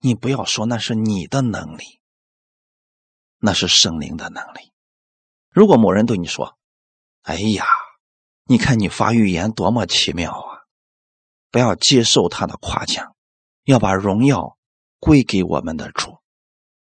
[0.00, 2.00] 你不要说那是你的能力，
[3.44, 4.72] 那是圣灵的能力。
[5.50, 6.56] 如果某人对你说
[7.20, 7.66] ：“哎呀。”
[8.46, 10.68] 你看，你发预言多么奇妙啊！
[11.50, 13.16] 不要接受他的夸奖，
[13.64, 14.58] 要把荣耀
[14.98, 16.18] 归给我们的主，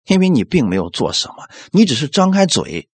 [0.05, 2.89] 因为你并没有做什么，你只是张开嘴，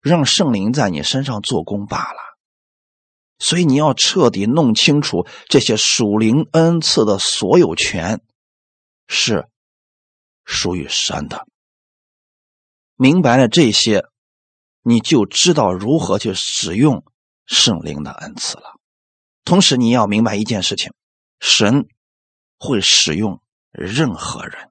[0.00, 2.20] 让圣灵在你身上做工罢了。
[3.40, 8.20] 所以你要彻底弄清楚这些属灵恩赐的所有权
[9.08, 9.48] 是
[10.44, 11.48] 属于神的。
[12.96, 14.04] 明白了这些，
[14.82, 17.04] 你就知道如何去使用。
[17.46, 18.78] 圣灵的恩赐了，
[19.44, 20.94] 同时你要明白一件事情：
[21.40, 21.86] 神
[22.58, 24.70] 会使用任何人。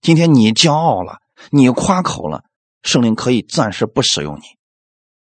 [0.00, 1.18] 今天你骄傲了，
[1.50, 2.44] 你夸口了，
[2.84, 4.42] 圣灵可以暂时不使用你，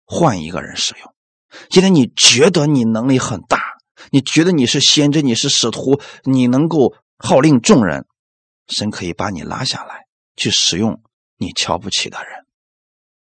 [0.06, 1.14] 换一个人使用。
[1.70, 3.62] 今天你觉得你能力很大，
[4.12, 8.06] 你觉得你是先知，你是使徒，你能够号令众人，
[8.68, 11.02] 神可以把你拉下来，去使用
[11.40, 12.46] 你瞧不起的人。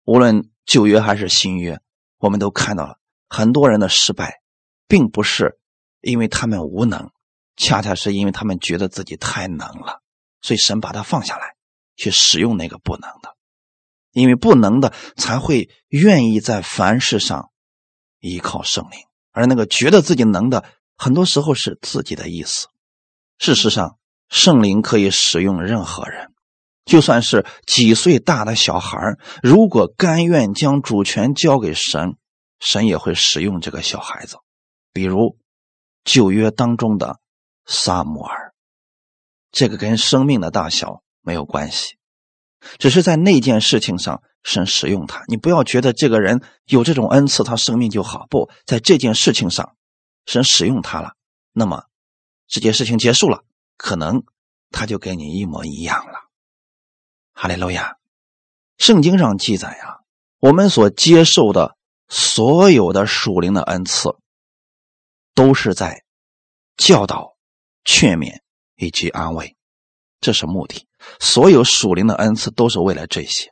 [0.05, 1.81] 无论旧约还是新约，
[2.19, 2.99] 我们都看到了。
[3.29, 4.41] 很多人的失败，
[4.87, 5.59] 并不是
[6.01, 7.11] 因为他们无能，
[7.57, 10.03] 恰恰是因为他们觉得自己太能了，
[10.41, 11.55] 所以神把他放下来，
[11.95, 13.37] 去使用那个不能的，
[14.13, 17.51] 因为不能的才会愿意在凡事上
[18.19, 18.99] 依靠圣灵，
[19.31, 20.65] 而那个觉得自己能的，
[20.97, 22.69] 很多时候是自己的意思。
[23.39, 23.99] 事实上，
[24.31, 26.33] 圣灵可以使用任何人，
[26.89, 28.99] 就算是几岁大的小孩
[29.45, 32.17] 如果甘愿将主权交给神。
[32.61, 34.39] 神也会使用这个小孩子，
[34.93, 35.39] 比如
[36.03, 37.21] 旧约当中的
[37.67, 38.53] 撒母耳，
[39.53, 41.99] 这个跟生命的大小没有关系，
[42.79, 45.23] 只是在那件事情上，神使用他。
[45.29, 48.27] 你不要觉得这个人有这种恩赐，他生命就好。
[48.29, 49.77] 不在这件事情上，
[50.27, 51.13] 神使用他了，
[51.53, 51.85] 那么
[52.49, 53.45] 这件事情结束了，
[53.77, 54.25] 可能
[54.73, 56.05] 他就跟你一模一样。
[57.41, 57.99] 哈利路亚！
[58.79, 60.01] 圣经上记载呀，
[60.41, 61.77] 我们所接受的。
[62.11, 64.17] 所有的属灵的恩赐，
[65.35, 66.05] 都是在
[66.75, 67.37] 教导、
[67.85, 68.41] 劝勉
[68.77, 69.57] 以及安慰，
[70.19, 70.89] 这是目的。
[71.21, 73.51] 所有属灵的恩赐都是为了这些。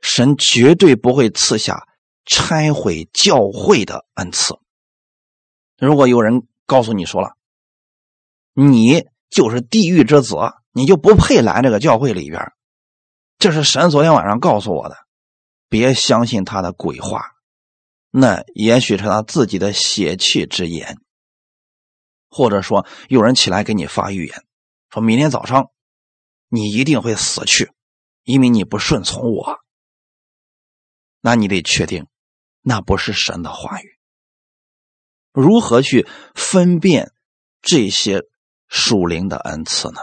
[0.00, 1.86] 神绝对不会赐下
[2.26, 4.58] 拆毁教会的恩赐。
[5.78, 7.36] 如果有人告诉你说了，
[8.52, 10.34] 你就是地狱之子，
[10.72, 12.52] 你就不配来这个教会里边，
[13.42, 14.96] 这是神昨天晚上告诉我的，
[15.68, 17.32] 别相信他的鬼话。
[18.08, 20.98] 那也许是他自己的血气之言，
[22.30, 24.44] 或者说有人起来给你发预言，
[24.90, 25.72] 说明天早上
[26.50, 27.72] 你一定会死去，
[28.22, 29.58] 因为你不顺从我。
[31.20, 32.06] 那你得确定，
[32.60, 33.98] 那不是神的话语。
[35.32, 37.10] 如何去分辨
[37.60, 38.22] 这些
[38.68, 40.00] 属灵的恩赐呢？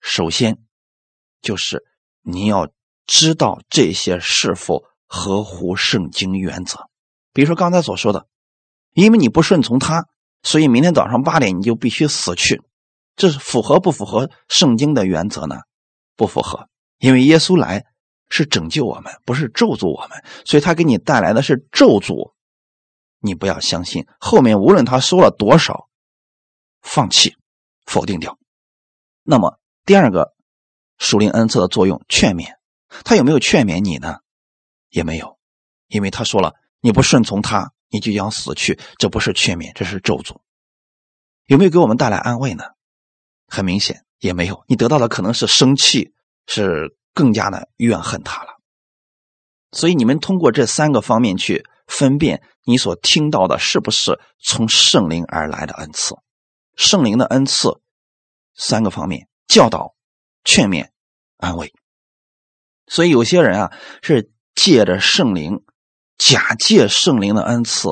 [0.00, 0.56] 首先，
[1.42, 1.84] 就是
[2.22, 2.70] 你要
[3.06, 6.88] 知道这些是否合乎圣经原则。
[7.32, 8.26] 比如说刚才所说的，
[8.92, 10.06] 因为你不顺从他，
[10.42, 12.62] 所以明天早上八点你就必须死去，
[13.16, 15.56] 这是符合不符合圣经的原则呢？
[16.16, 17.86] 不符合，因为耶稣来
[18.28, 22.32] 是拯救我们，不是咒诅我们，所以他给你带来的是咒诅。
[23.20, 25.88] 你不要相信后面无论他说了多少，
[26.80, 27.36] 放弃，
[27.84, 28.38] 否定掉。
[29.22, 30.32] 那么第二个
[31.00, 32.54] 属灵恩赐的作用，劝勉，
[33.04, 34.18] 他有没有劝勉你呢？
[34.90, 35.38] 也没有，
[35.88, 36.54] 因为他说了。
[36.82, 38.80] 你不顺从他，你就将死去。
[38.96, 40.38] 这不是劝勉，这是咒诅。
[41.44, 42.64] 有没有给我们带来安慰呢？
[43.46, 44.64] 很明显，也没有。
[44.66, 46.14] 你得到的可能是生气，
[46.46, 48.56] 是更加的怨恨他了。
[49.72, 56.14] 所以，你们通过这三个方面去分辨你所听到的是不是从圣灵而来的恩赐。
[56.76, 57.78] 圣灵的恩赐，
[58.54, 59.94] 三个方面：教导、
[60.44, 60.88] 劝勉、
[61.36, 61.72] 安慰。
[62.86, 63.72] 所以，有些人啊，
[64.02, 65.62] 是借着圣灵。
[66.18, 67.88] 假借圣灵的恩赐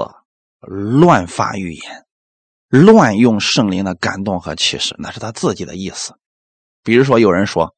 [0.60, 2.04] 乱发预言，
[2.68, 6.12] 乱用圣灵的感动和启示，那是他自己的意思。
[6.84, 7.74] 比如说，有人说，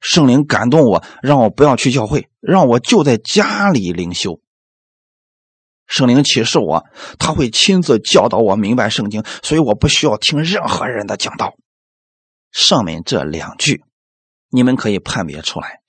[0.00, 4.40] 圣灵感动我，让我不要去教会，让我就在家里灵修。
[5.86, 6.84] 圣灵启示我，
[7.20, 11.54] 他会亲自教导我明白圣经，所以我不需要听任何人的讲道。
[12.52, 13.82] 上面这两句，
[14.50, 15.80] 你们可以判别出来，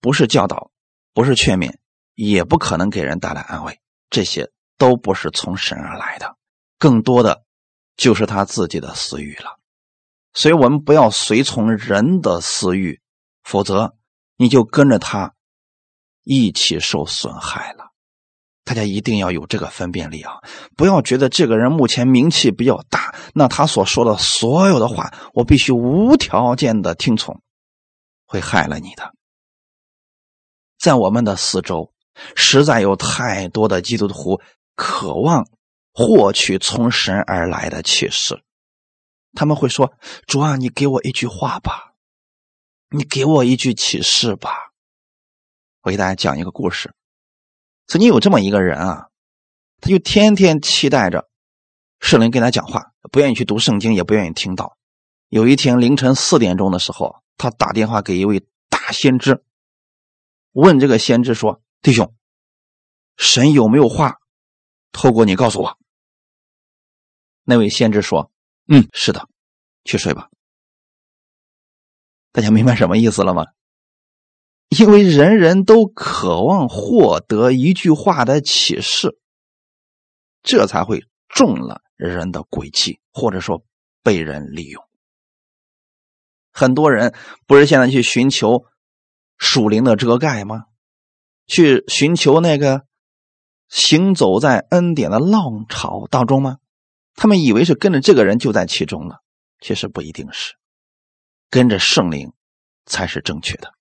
[0.00, 0.70] 不是教导，
[1.14, 1.76] 不是劝勉，
[2.14, 3.80] 也不可能给人带来安慰。
[4.10, 6.36] 这些都不是从神而来的，
[6.78, 7.44] 更多的
[7.96, 9.58] 就是他自己的私欲了。
[10.34, 13.00] 所以我们不要随从人的私欲，
[13.44, 13.96] 否则
[14.36, 15.34] 你就跟着他
[16.24, 17.89] 一起受损害了。
[18.70, 20.34] 大家一定要有这个分辨力啊！
[20.76, 27.42] 不要觉得这个人目前名气比较大，那他所说的所有的话，我必须无条件的听从，
[28.26, 29.12] 会害了你的。
[30.78, 31.92] 在我们的四周，
[32.36, 34.40] 实在有太多的基督徒
[34.76, 35.48] 渴望
[35.92, 38.40] 获取从神而来的启示，
[39.32, 39.94] 他们会说
[40.28, 41.94] ：“主啊，你给我一句话吧，
[42.90, 44.70] 你给我一句启示吧。”
[45.82, 46.94] 我给大家讲一个故事。
[47.90, 49.08] 曾经有这么一个人啊，
[49.80, 51.28] 他就天天期待着
[51.98, 54.78] 圣灵跟他讲话，不愿意去读圣经，也不愿意听到。
[55.28, 59.42] 有一天凌晨四点钟的时候，他打电话给一位大先知，
[60.52, 62.14] 问这个先知说：“弟兄，
[63.16, 64.18] 神有没有话
[64.92, 65.76] 透过你告诉我？”
[67.42, 68.30] 那位先知说
[68.70, 69.28] ：“嗯，是的，
[69.82, 70.28] 去睡吧。”
[72.30, 73.46] 大家明白什么意思了吗？
[74.70, 79.18] 因为人人都渴望获得一句话的启示，
[80.42, 83.64] 这才会中了人的诡计，或者说
[84.04, 84.82] 被人利用。
[86.52, 87.14] 很多人
[87.46, 88.64] 不是现在去寻求
[89.36, 90.66] 属灵的遮盖吗？
[91.48, 92.84] 去寻求那个
[93.68, 96.58] 行走在恩典的浪潮当中吗？
[97.16, 99.20] 他们以为是跟着这个人就在其中了，
[99.60, 100.54] 其实不一定是，
[101.50, 102.32] 跟着圣灵
[102.86, 103.74] 才是正确的。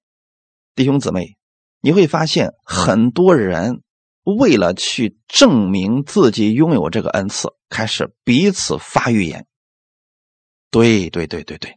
[0.79, 1.35] 弟兄姊妹，
[1.81, 3.83] 你会发现很多人
[4.23, 9.45] 为了去证明自己拥有这个恩赐，开始彼此发预言。
[10.71, 11.75] 对对对对对，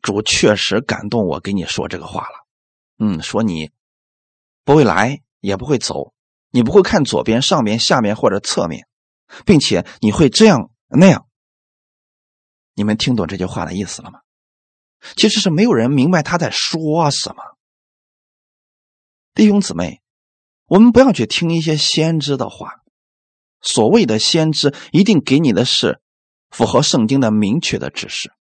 [0.00, 2.48] 主确实感动我给你说这个话了。
[2.98, 3.70] 嗯，说你
[4.64, 6.12] 不会来，也不会走，
[6.50, 8.88] 你不会看左边、上边、下面或者侧面，
[9.46, 11.28] 并且你会这样那样。
[12.74, 14.18] 你们听懂这句话的意思了吗？
[15.16, 17.42] 其实是没有人明白他在说什么。
[19.34, 20.00] 弟兄姊妹，
[20.66, 22.80] 我们不要去听一些先知的话。
[23.60, 26.00] 所谓的先知，一定给你的是
[26.50, 28.32] 符合圣经的明确的指示。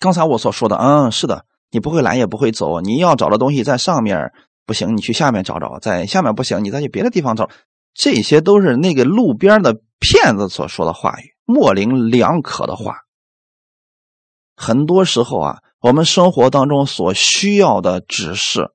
[0.00, 4.32] 刚才我所说的，嗯，是的，你不会来也不会走，你要找的东西在上面
[4.66, 7.48] 不行，你去下面找找；在下面不行，你再去别的地方找。
[7.94, 13.05] 这些都是那个路边的骗子所说的话语，模棱两可的话。
[14.56, 18.72] 很多时候啊，我们生活当中所需要的指示。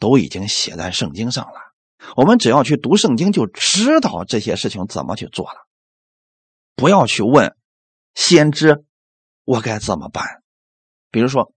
[0.00, 1.72] 都已经写在圣经上了，
[2.16, 5.66] 我们只要去读圣经，就知道这些事情怎么去做了。
[6.74, 7.56] 不要去问
[8.14, 8.84] 先知，
[9.44, 10.42] 我该怎么办？
[11.10, 11.54] 比如说，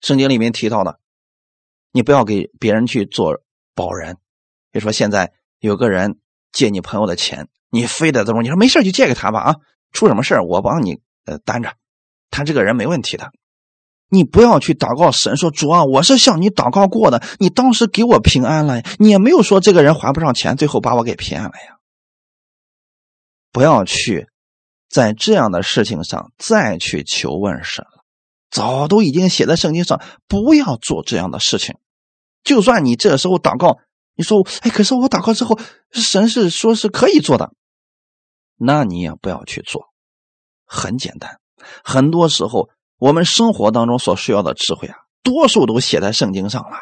[0.00, 0.98] 圣经里面提到的，
[1.92, 3.40] 你不要给别人去做
[3.74, 4.16] 保人。
[4.72, 6.18] 比如说，现在有个人
[6.50, 9.56] 借你朋友的钱，你非得这么，你说没事就借给他吧啊，
[9.92, 11.76] 出什么事我帮你呃担着，
[12.30, 13.30] 他这个人没问题的。
[14.08, 21.78] 你不要去祷告神说主啊，我是向你祷告过的，你当时给我平安了，你也没有说这个人还不上钱，最后把我给骗了呀。
[23.50, 24.28] 不要去
[24.88, 28.04] 在这样的事情上再去求问神了，
[28.48, 31.76] 早都已经写在圣经上，不要做这样的事情。
[32.44, 33.78] 就算你这时候祷告，
[34.14, 35.58] 你说哎，可是我祷告之后，
[35.90, 37.50] 神是说是可以做的，
[38.56, 39.92] 那你也不要去做。
[40.64, 41.40] 很简单，
[41.84, 42.70] 很多时候。
[42.98, 46.78] 我们生活当中所需要的智慧啊，多数都写在圣经上了。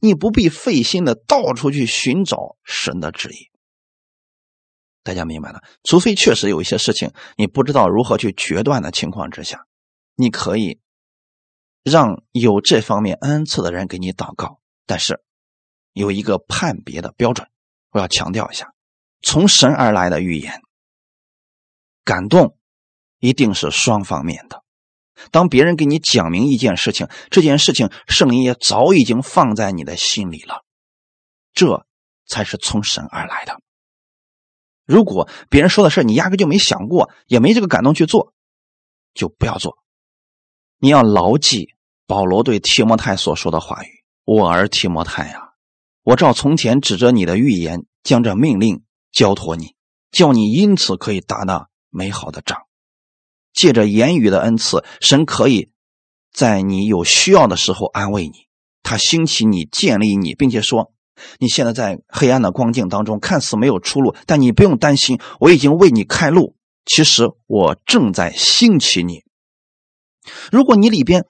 [0.00, 3.48] 你不必费心的到处去寻找神的旨意。
[5.04, 5.62] 大家明白了？
[5.84, 9.64] 除非确实有一些事情你不知道如何去决断的情况之下，
[10.16, 10.80] 你可以
[11.84, 14.58] 让有这方面恩赐的人给你祷告。
[14.84, 15.22] 但是
[15.92, 17.46] 有一个判别的标准，
[17.92, 18.74] 我要强调一下：
[19.20, 20.60] 从神而来的预言，
[22.02, 22.56] 感动
[23.22, 24.64] 一定是双方面的。
[25.30, 30.64] 当别人给你讲明一件事情，这件事情圣灵也早已经放在你的心里了，
[31.54, 31.86] 这
[32.26, 33.60] 才是从神而来的。
[34.84, 38.34] 如果别人说的事你压根就没想过，也没这个感动去做，
[39.14, 39.78] 就不要做。
[40.78, 41.68] 你要牢记
[42.08, 45.50] 保罗对提摩太所说的话语：“我儿提摩太啊，
[46.02, 49.76] 我照从前指着你的预言，将这命令交托你，
[50.10, 52.61] 叫你因此可以打那美好的仗。
[53.52, 55.70] 借着言语的恩赐，神可以
[56.32, 58.46] 在你有需要的时候安慰你，
[58.82, 60.92] 他兴起你，建立你，并且说：
[61.38, 66.56] 你现在在黑暗的光景当中，看似没有出路，但你不用担心，我已经为你开路。
[66.84, 69.22] 其实我正在兴起你。
[70.50, 71.26] 如果你里边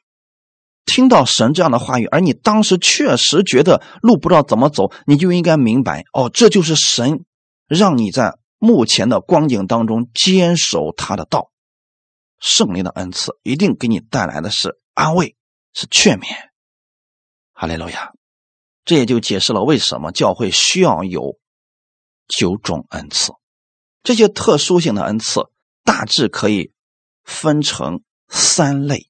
[0.86, 7.24] 听到神这样的话语，而你当时确实觉得路不知道怎么走，你就应该明白，哦，这就是神
[7.68, 11.51] 让你在目前的光景当中坚守他的道。
[12.42, 15.36] 圣灵的恩赐一定给你带来的是安慰，
[15.72, 16.26] 是劝勉。
[17.52, 18.12] 哈利路亚！
[18.84, 21.38] 这也就解释了为什么教会需要有
[22.26, 23.32] 九种恩赐。
[24.02, 25.52] 这些特殊性的恩赐
[25.84, 26.72] 大致可以
[27.22, 29.08] 分成三类。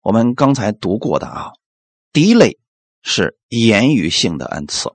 [0.00, 1.52] 我们刚才读过的啊，
[2.12, 2.58] 第一类
[3.00, 4.90] 是言语性的恩赐，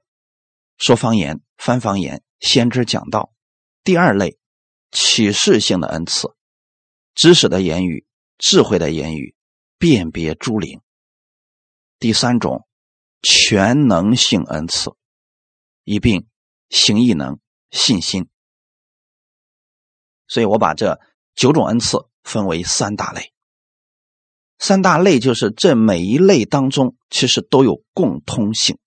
[0.78, 3.32] 说方言、翻方言、先知讲道；
[3.86, 4.38] 第二类
[4.92, 6.36] 启示性的恩赐。
[7.14, 8.06] 知识的言语，
[8.38, 9.36] 智慧的言语，
[9.78, 10.82] 辨别诸灵。
[12.00, 12.66] 第三种，
[13.22, 14.92] 全能性恩赐，
[15.84, 16.28] 一并
[16.70, 17.40] 行异能、
[17.70, 18.28] 信心。
[20.28, 21.00] 所以我把这
[21.36, 23.34] 九种恩赐分为三大类。
[24.58, 28.78] 三大类就是这每一类当中其实都有共通性。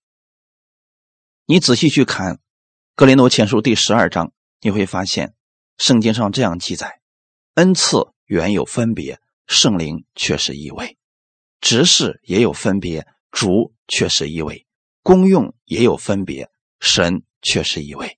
[1.45, 2.35] 你仔细去看
[2.95, 5.35] 《格林多前书》第十二章，你会发现
[5.77, 7.01] 圣经上这样记载：
[7.53, 8.14] 恩赐。
[8.25, 10.97] 原有分别，圣灵却是一位；
[11.61, 14.65] 执事也有分别，主却是一位；
[15.03, 16.49] 功用也有分别，
[16.79, 18.17] 神却是一位，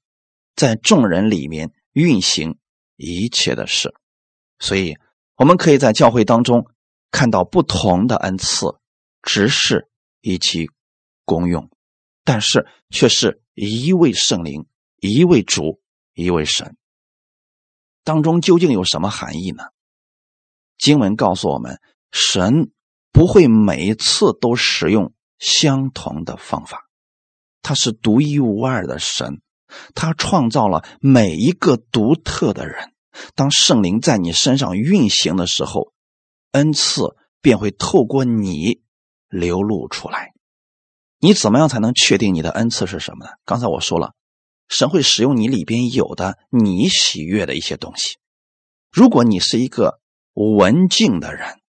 [0.56, 2.58] 在众人里面运行
[2.96, 3.94] 一切的事。
[4.60, 4.98] 所以，
[5.36, 6.66] 我们可以在教会当中
[7.12, 8.80] 看到不同的恩赐、
[9.22, 9.90] 执事
[10.22, 10.70] 以及
[11.26, 11.70] 功用，
[12.24, 14.66] 但是却是一位圣灵、
[15.00, 15.82] 一位主、
[16.14, 16.78] 一位神。
[18.04, 19.66] 当中究竟有什么含义呢？
[20.78, 21.80] 经文告诉我们，
[22.12, 22.72] 神
[23.12, 26.84] 不会每一次都使用相同的方法，
[27.64, 29.42] 他是独一无二的神，
[29.96, 32.94] 他创造了每一个独特的人。
[33.34, 35.94] 当圣灵在你身上运行的时候，
[36.52, 38.82] 恩赐便会透过你
[39.30, 40.34] 流露出来。
[41.20, 43.32] 你怎么样才能确定你的恩赐是什么呢？
[43.46, 44.14] 刚才我说了，
[44.70, 48.18] 神会使用你里边有的你喜悦的一些东西。
[48.92, 50.00] 如果你是一个。
[50.40, 51.62] 文静的人，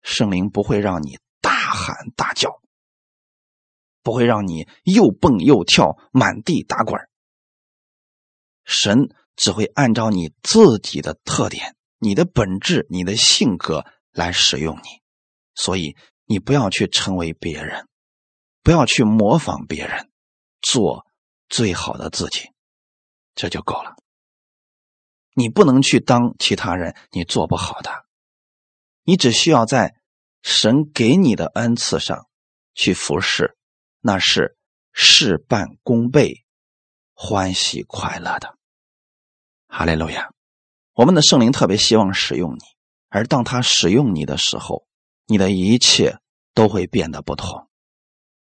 [0.00, 2.60] 圣灵不会让你大喊大叫，
[4.02, 7.00] 不会让你又蹦又跳、满地打滚
[8.64, 15.02] 神只会按照你自己的特点、你的本质、你的性格来使用你。
[15.56, 17.88] 所以，你不要去成为别人，
[18.62, 20.10] 不要去模仿别人，
[20.60, 21.06] 做
[21.48, 22.52] 最好的自己，
[23.34, 23.96] 这就够了。
[25.34, 27.90] 你不能去当其他人，你做不好的。
[29.04, 29.94] 你只需要在
[30.42, 32.26] 神给你的恩赐上
[32.74, 33.56] 去服侍，
[34.00, 34.56] 那是
[34.92, 36.44] 事半功倍、
[37.14, 38.56] 欢喜快乐的。
[39.66, 40.30] 哈利路亚！
[40.94, 42.60] 我们的圣灵特别希望使用你，
[43.08, 44.86] 而当他使用你的时候，
[45.26, 46.18] 你的一切
[46.52, 47.68] 都会变得不同。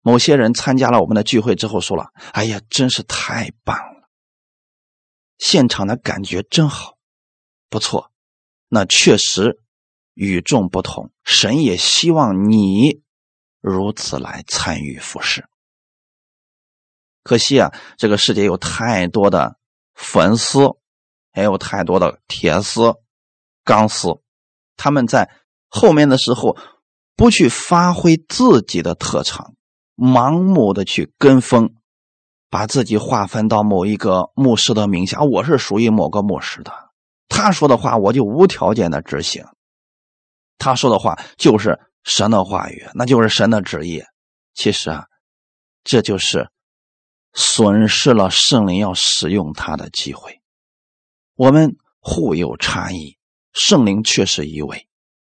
[0.02, 3.93] 某些人参加了我们的聚会之后说了：“哎呀，真是太棒了！”
[5.44, 6.98] 现场的感觉真好，
[7.70, 8.14] 不错，
[8.70, 9.60] 那确实
[10.14, 11.12] 与众不同。
[11.26, 13.02] 神也希望你
[13.60, 15.46] 如此来参与服饰。
[17.24, 19.58] 可惜啊，这个世界有太多的
[19.94, 20.78] 粉丝，
[21.34, 22.96] 还有太多的铁丝、
[23.66, 24.22] 钢丝，
[24.78, 25.30] 他们在
[25.68, 26.58] 后面的时候
[27.18, 29.56] 不去发挥自己的特长，
[29.98, 31.76] 盲目的去跟风。
[32.54, 36.72] 把自己划分到某一个牧师的名下，我是属于某个牧师的。
[37.28, 39.44] 他说的话，我就无条件的执行。
[40.60, 44.04] 他说的话就是神的话语，那就是神的旨意。
[44.54, 45.06] 其实啊，
[45.84, 46.48] 这就是
[47.34, 50.40] 损失了圣灵要使用他的机会。
[51.34, 53.18] 我们互有差异，
[53.54, 54.88] 圣灵却是一位，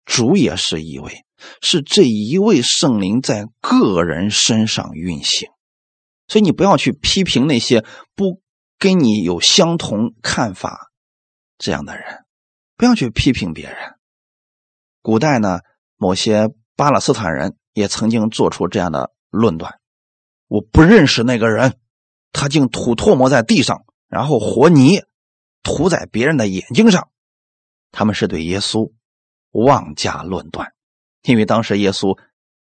[0.05, 1.25] 主也是一位，
[1.61, 5.49] 是这一位圣灵在个人身上运行。
[6.29, 8.41] 所以你不要去批评那些不
[8.79, 10.93] 跟你有相同看法
[11.57, 12.25] 这样的人，
[12.77, 13.77] 不要去批评别人。
[15.03, 15.61] 古代呢，
[15.97, 19.81] 某些巴勒斯坦人也曾经做出这样的论断：
[20.47, 21.79] 我不认识那个人，
[22.33, 25.03] 他竟吐唾沫在地上，然后和泥
[25.63, 27.09] 涂在别人的眼睛上。
[27.91, 28.93] 他们是对耶稣
[29.51, 30.75] 妄加论断，
[31.23, 32.19] 因为当时耶稣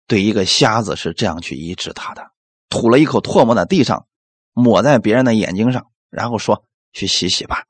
[0.07, 2.31] 对一个瞎子是这样去医治他的。
[2.69, 4.07] 吐了一口唾沫在地上，
[4.53, 6.63] 抹在别人的眼睛上，然后说
[6.93, 7.65] 去洗洗吧。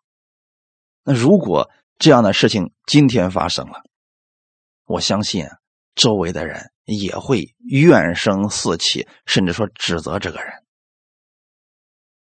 [1.04, 3.84] 那如果这样的事情今天发生了，
[4.86, 5.46] 我相信
[5.96, 10.52] 周围的人也会怨声四起，甚至说指责这个人。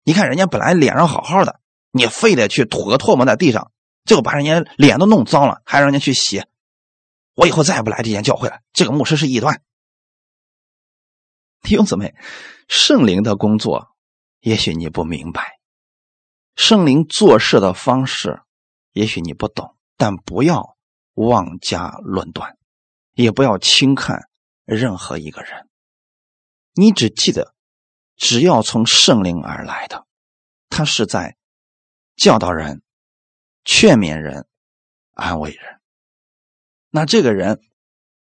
[0.04, 1.60] 你看人家本来脸上好好的，
[1.92, 3.72] 你非得去吐个唾沫在地上，
[4.06, 6.44] 最后把人家脸都弄脏了，还让人家去洗。
[7.34, 8.60] 我以后再也不来这间教会了。
[8.74, 9.62] 这个牧师是异端。
[11.68, 12.16] 弟兄姊妹，
[12.70, 13.94] 圣灵的工作，
[14.40, 15.60] 也许你不明白，
[16.56, 18.42] 圣灵做事的方式，
[18.94, 20.78] 也许你不懂，但不要
[21.16, 22.58] 妄加论断，
[23.16, 24.30] 也不要轻看
[24.64, 25.68] 任何一个人。
[26.74, 27.54] 你只记得，
[28.16, 30.08] 只要从圣灵而来的，
[30.70, 31.36] 他是在
[32.16, 32.82] 教导人、
[33.66, 34.48] 劝勉人、
[35.12, 35.82] 安慰人。
[36.92, 37.60] 那这个人。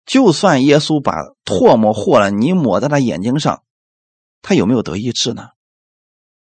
[0.09, 1.13] 就算耶稣把
[1.45, 3.63] 唾沫和了泥抹在他眼睛上，
[4.41, 5.49] 他有没有得医治呢？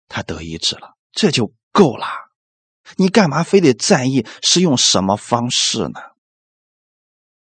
[0.06, 2.06] 他得医治了，这就够了。
[2.94, 6.00] 你干嘛非得在意是用什么方式呢？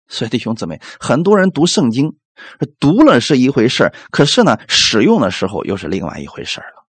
[0.08, 2.18] 所以弟兄姊妹，很多人读圣经，
[2.80, 6.88] 读了是一回事可是呢，使用的时候又是另外一回事了。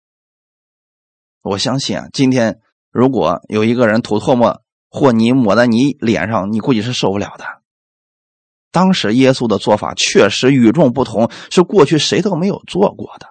[1.41, 2.61] 我相信啊，今天
[2.93, 7.62] 如果有一个人吐唾沫或泥抹在你脸上，你估计是受不了的。
[8.73, 13.29] 当时耶稣的做法确实与众不同，是过去谁都没有做过的。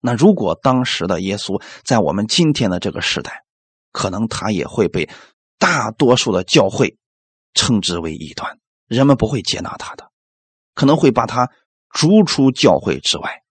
[0.00, 3.44] 那如果当时的耶稣在我们今天的这个时代，
[3.90, 5.10] 可能他也会被
[5.58, 6.96] 大多数的教会
[7.52, 10.10] 称之为异端，人们不会接纳他的，
[10.74, 11.50] 可能会把他
[11.90, 13.42] 逐出教会之外，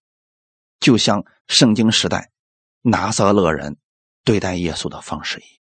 [0.80, 2.32] 就像圣经时代
[2.82, 3.78] 拿撒勒人
[4.24, 5.51] 对待耶稣的方式一样。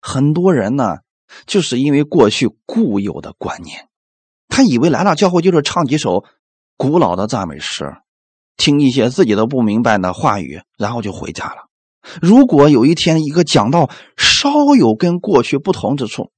[0.00, 0.98] 很多人呢，
[1.46, 3.88] 就是因为过去固有的观念。
[4.48, 6.24] 他以为来了教会就是唱几首
[6.76, 7.96] 古老的赞美诗，
[8.56, 11.68] 听一些自己都不明白的话语，然后就回家了。
[12.20, 16.30] 如果有一天一个讲道稍有跟过去不同之处，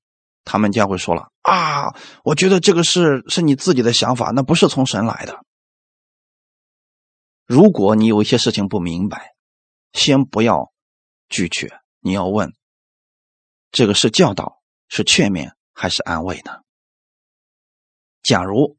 [0.45, 5.41] 他们将会说了：“啊，我觉得这个是是你自己的想法，那不是从神来的。”
[7.47, 9.35] 如果你有一些事情不明白，
[9.93, 10.73] 先不要
[11.29, 12.53] 拒绝，你要问：
[13.73, 16.53] 这个是教导、是劝勉还是安慰呢？
[18.27, 18.77] 假如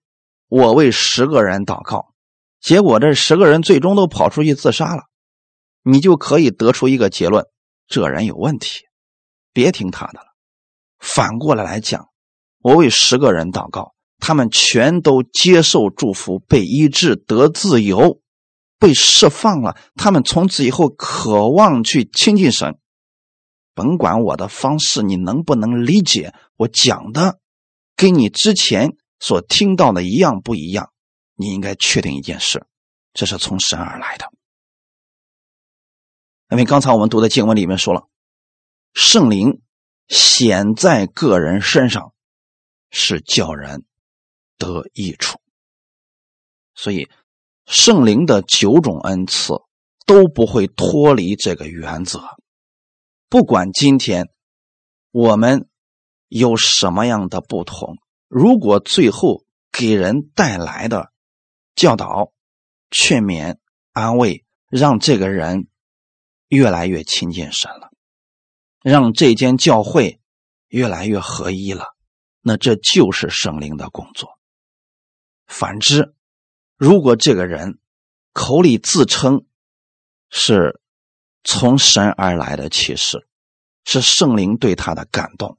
[0.50, 2.14] 我为十个人祷告，
[2.60, 5.04] 结果这十个人最终都跑出去自杀了，
[5.84, 7.46] 你就可以得出一个结论：
[7.88, 8.82] 这人有问题，
[9.54, 10.26] 别听他的了。
[11.00, 12.10] 反过来来讲，
[12.60, 18.20] 我为十个人祷告，他们全都接受祝福，被医治得自由，
[18.78, 19.78] 被释放了。
[19.96, 22.78] 他们从此以后渴望去亲近神。
[23.74, 27.40] 甭管我的方式你能不能理解，我讲的
[27.96, 28.98] 跟你之前。
[29.20, 30.92] 所听到的一样不一样，
[31.36, 32.66] 你应该确定一件事，
[33.14, 34.32] 这是从神而来的。
[36.50, 38.08] 因为刚才我们读的经文里面说了，
[38.94, 39.62] 圣灵
[40.08, 42.14] 显在个人身上，
[42.90, 43.86] 是叫人
[44.58, 45.42] 得益处。
[46.74, 47.10] 所以，
[47.66, 49.56] 圣灵的九种恩赐
[50.06, 52.24] 都不会脱离这个原则。
[53.28, 54.30] 不管今天
[55.12, 55.68] 我们
[56.30, 57.98] 有什么样的不同。
[58.28, 61.12] 如果最后给人带来的
[61.76, 62.34] 教导、
[62.92, 63.58] 劝勉、
[63.94, 65.68] 安慰，让这个人
[66.48, 67.92] 越来越亲近神了，
[68.82, 70.20] 让这间教会
[70.68, 71.96] 越来越合一了，
[72.42, 74.38] 那这就是圣灵的工作。
[75.46, 76.14] 反之，
[76.76, 77.80] 如果这个人
[78.34, 79.46] 口里自称
[80.30, 80.82] 是
[81.46, 83.26] 从神而来的启示，
[83.86, 85.58] 是圣灵对他的感动，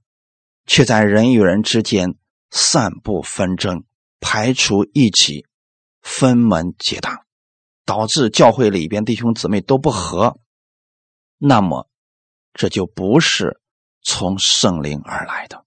[0.66, 2.16] 却在人与人之间。
[2.50, 3.84] 散布纷争，
[4.20, 5.46] 排除异己，
[6.00, 7.24] 分门结党，
[7.84, 10.38] 导致教会里边弟兄姊妹都不和，
[11.36, 11.88] 那么
[12.54, 13.60] 这就不是
[14.02, 15.64] 从圣灵而来的。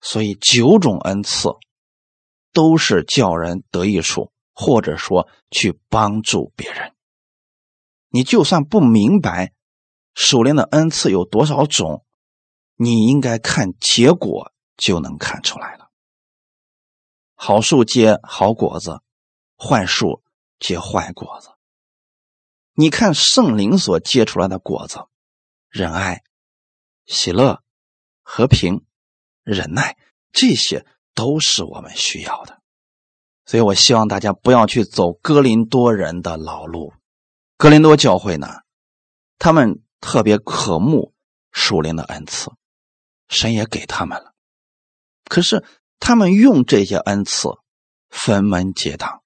[0.00, 1.50] 所以九种恩赐
[2.52, 6.94] 都是叫人得益处，或者说去帮助别人。
[8.08, 9.52] 你就算不明白
[10.14, 12.04] 属灵的恩赐有多少种，
[12.76, 14.52] 你应该看结果。
[14.80, 15.90] 就能看出来了。
[17.34, 19.00] 好树结好果子，
[19.56, 20.22] 坏树
[20.58, 21.50] 结坏果子。
[22.72, 25.06] 你看圣灵所结出来的果子，
[25.68, 26.22] 仁爱、
[27.04, 27.62] 喜乐、
[28.22, 28.86] 和平、
[29.42, 29.98] 忍耐，
[30.32, 32.60] 这些都是我们需要的。
[33.44, 36.94] 所以我希望大家不要去走哥林多人的老路。
[37.58, 38.48] 哥林多教会呢，
[39.38, 41.12] 他们特别渴慕
[41.52, 42.50] 属灵的恩赐，
[43.28, 44.29] 神也给他们了。
[45.30, 45.64] 可是
[46.00, 47.50] 他们用这些恩赐
[48.08, 49.22] 分门结党、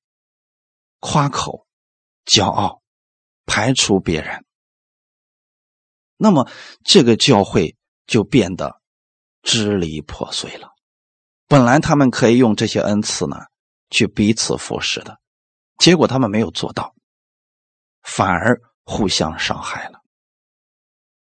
[1.01, 1.67] 夸口、
[2.27, 2.83] 骄傲、
[3.47, 4.45] 排除别人，
[6.19, 6.47] 那么
[6.85, 7.75] 这个教会
[8.07, 8.83] 就变得
[9.43, 10.75] 支离破碎了。
[11.47, 13.37] 本来他们可以用这些恩赐呢，
[13.89, 15.19] 去彼此服侍的，
[15.79, 16.95] 结果他们没有做到，
[18.03, 20.01] 反而互相伤害了。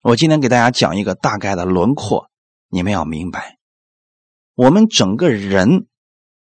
[0.01, 2.29] 我今天给大家讲一个大概的轮廓，
[2.67, 3.56] 你们要明白，
[4.57, 5.85] 我们整个人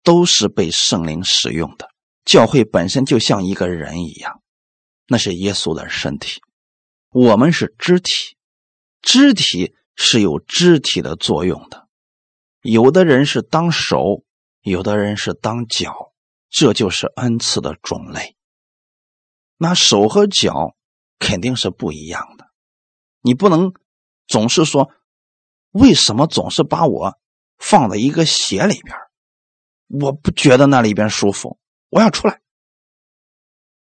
[0.03, 1.89] 都是被圣灵使用的，
[2.25, 4.43] 教会本身就像一个人一样，
[5.07, 6.41] 那是耶稣的身体，
[7.11, 8.37] 我们是肢体，
[9.03, 11.87] 肢体是有肢体的作用的，
[12.63, 14.25] 有的人是当手，
[14.63, 16.13] 有的人是当脚，
[16.51, 18.35] 这就是恩赐的种类。
[19.59, 20.75] 那手和脚
[21.21, 22.49] 肯定是不一样的。
[23.21, 23.73] 你不能
[24.27, 24.91] 总是说，
[25.71, 27.17] 为什么总是把我
[27.63, 28.97] 放在一个鞋里边？
[29.87, 31.59] 我不觉得那里边舒服，
[31.91, 32.41] 我要出来。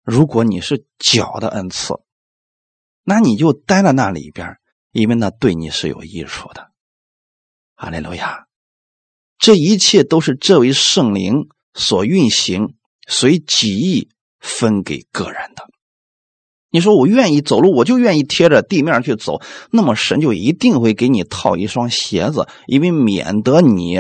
[0.04, 1.94] 如果你是脚的恩赐，
[3.04, 4.58] 那你就待在那里边，
[4.92, 6.72] 因为那对你是有益处的。
[7.76, 8.48] 哈利路亚！
[9.38, 12.76] 这一切都是这位圣灵所运行，
[13.08, 14.10] 随己意
[14.40, 15.71] 分给个人的。
[16.72, 19.42] 你说我愿意走路，我就愿意贴着地面去走，
[19.72, 24.00] 那么神就一定会给你套一双鞋子，因为免得你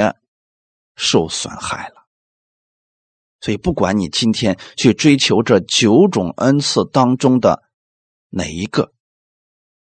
[0.96, 1.96] 受损害了。
[3.42, 7.64] 所以，不管你今天去追求这九种恩赐当中的
[8.30, 8.94] 哪一个，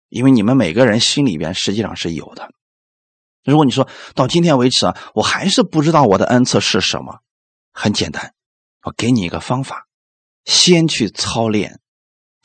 [0.10, 2.52] 因为你们每个人心里边实际上是有的。
[3.44, 7.22] 如果你说到今天为止啊，我还是不知道我的恩赐是什么，
[7.72, 8.34] 很简单，
[8.84, 9.88] 我给你一个方法，
[10.44, 11.80] 先去操练。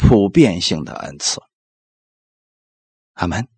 [0.00, 1.42] 普遍性的恩赐，
[3.12, 3.48] 阿门，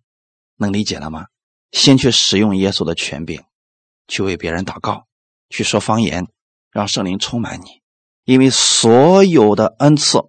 [0.57, 1.27] 能理解了吗？
[1.71, 3.41] 先去使用耶稣的权柄，
[4.07, 5.07] 去为别人祷告，
[5.49, 6.27] 去说方言，
[6.69, 7.81] 让圣灵充满你。
[8.25, 10.19] 因为所有的恩赐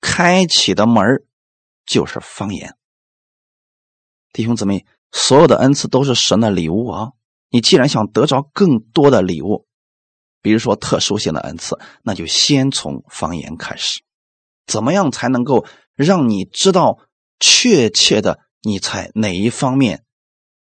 [0.00, 1.26] 开启的门
[1.84, 2.76] 就是方言。
[4.32, 7.12] 弟兄姊妹，所有的恩赐都是神的礼物啊！
[7.50, 9.66] 你既然想得着更多的礼物，
[10.40, 14.03] 比如说特殊性的恩赐，那就先从方言开始。
[14.66, 16.98] 怎么样才能够让你知道
[17.38, 20.04] 确切的你在哪一方面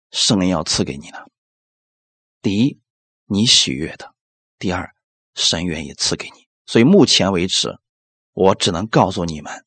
[0.10, 1.20] 圣灵要赐给你呢？
[2.41, 2.80] 第一，
[3.26, 4.08] 你喜悦的；
[4.58, 4.91] 第二，
[5.36, 6.47] 神愿意赐给你。
[6.66, 7.80] 所以目前为止，
[8.34, 9.66] 我只能告诉你们：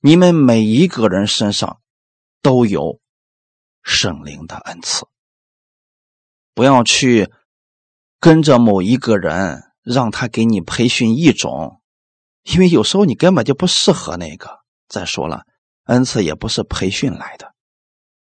[0.00, 1.80] 你们每一个人身上
[2.40, 3.00] 都有
[3.82, 5.06] 圣灵的恩赐。
[6.54, 7.30] 不要去
[8.20, 11.80] 跟着某一个人，让他给你培训一种。
[12.44, 14.62] 因为有时候你根本就不适合那个。
[14.86, 15.46] 再说了，
[15.84, 17.54] 恩赐也不是培训来的。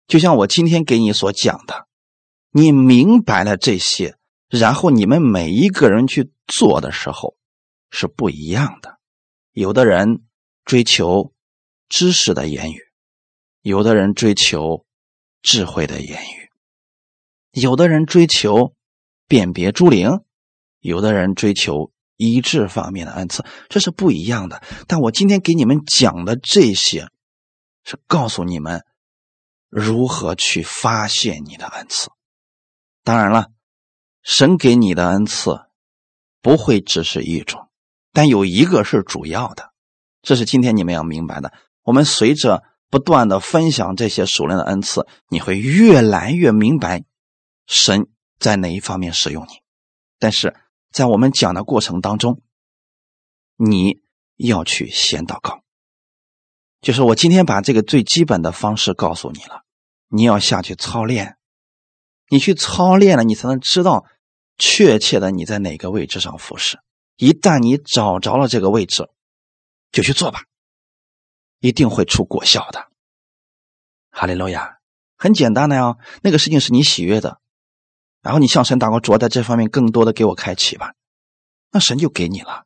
[0.07, 1.89] 就像我今天给你所讲的，
[2.51, 4.17] 你明白了这些，
[4.49, 7.37] 然后你们每一个人去做的时候
[7.91, 8.99] 是不一样的。
[9.53, 10.23] 有的人
[10.65, 11.33] 追求
[11.89, 12.79] 知识的言语，
[13.63, 14.85] 有的人追求
[15.41, 16.51] 智慧的言语，
[17.53, 18.75] 有的人追求
[19.27, 20.21] 辨别诸灵，
[20.81, 21.91] 有的人追求。
[22.23, 24.63] 医治方面的恩赐，这是不一样的。
[24.87, 27.09] 但我今天给你们讲的这些，
[27.85, 28.85] 是告诉你们
[29.69, 32.11] 如何去发现你的恩赐。
[33.03, 33.49] 当然了，
[34.23, 35.61] 神给你的恩赐
[36.41, 37.69] 不会只是一种，
[38.13, 39.73] 但有一个是主要的。
[40.23, 41.53] 这是今天你们要明白的。
[41.83, 47.03] 我们随着不断的分享这些属灵的恩赐，你会越来越明白
[47.67, 48.07] 神
[48.39, 49.55] 在哪一方面使用你。
[50.19, 50.55] 但是。
[50.93, 52.43] 在我们讲的过程当中，
[53.57, 54.03] 你
[54.37, 55.63] 要去先祷告。
[56.81, 59.63] 就是我今天把这个最基本的方式告诉你了，
[60.09, 61.37] 你要下去操练。
[62.29, 64.07] 你去操练了，你才能知道
[64.57, 66.81] 确切的你在哪个位置上服侍。
[67.17, 69.11] 一旦你找着了这个位置，
[69.93, 70.45] 就去做吧，
[71.61, 72.89] 一定会出果效的。
[74.11, 74.79] 哈利路亚，
[75.19, 77.42] 很简单的呀，那个事情是你喜悦的。
[78.23, 80.95] 然后你向神祷告，主要在这方面更多的给我开启吧，
[81.73, 82.65] 那神就给你了。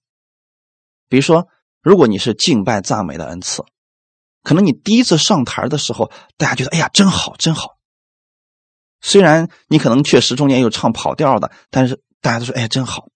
[1.09, 1.49] 比如说，
[1.81, 3.65] 如果你是敬拜赞美的恩赐，
[4.43, 7.79] 可能你第一次上台的时候，大家觉得哎呀真好真好。
[9.01, 13.09] 虽然你可能确实中间有唱跑调的，但是大家都说哎呀真好。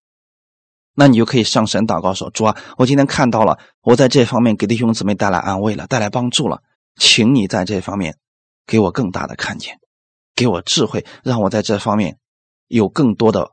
[0.94, 6.62] 那你就可以向神祷告说：主啊，我今天看到了，我在这方面给弟兄姊妹带来安慰了，带来帮助了，
[6.96, 8.16] 请你在这方面
[8.66, 9.78] 给我更大的看见，
[10.34, 12.19] 给我智慧，让我在这方面。
[12.70, 13.50] 有更多的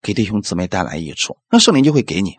[0.00, 2.36] 给弟兄姊妹带来益处，那圣灵就会给你。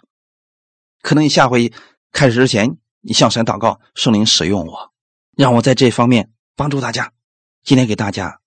[1.02, 1.74] 可能你下回
[2.14, 4.94] 开始之前，你向神祷告，圣灵使用我，
[5.36, 7.12] 让我在这方面帮助大家。
[7.62, 8.40] 今天给大家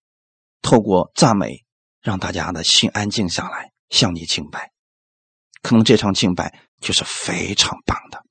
[0.62, 1.64] 透过赞美，
[2.00, 4.72] 让大家的心安静下来，向你敬拜。
[5.60, 8.24] 可能这场敬拜就是非常棒的。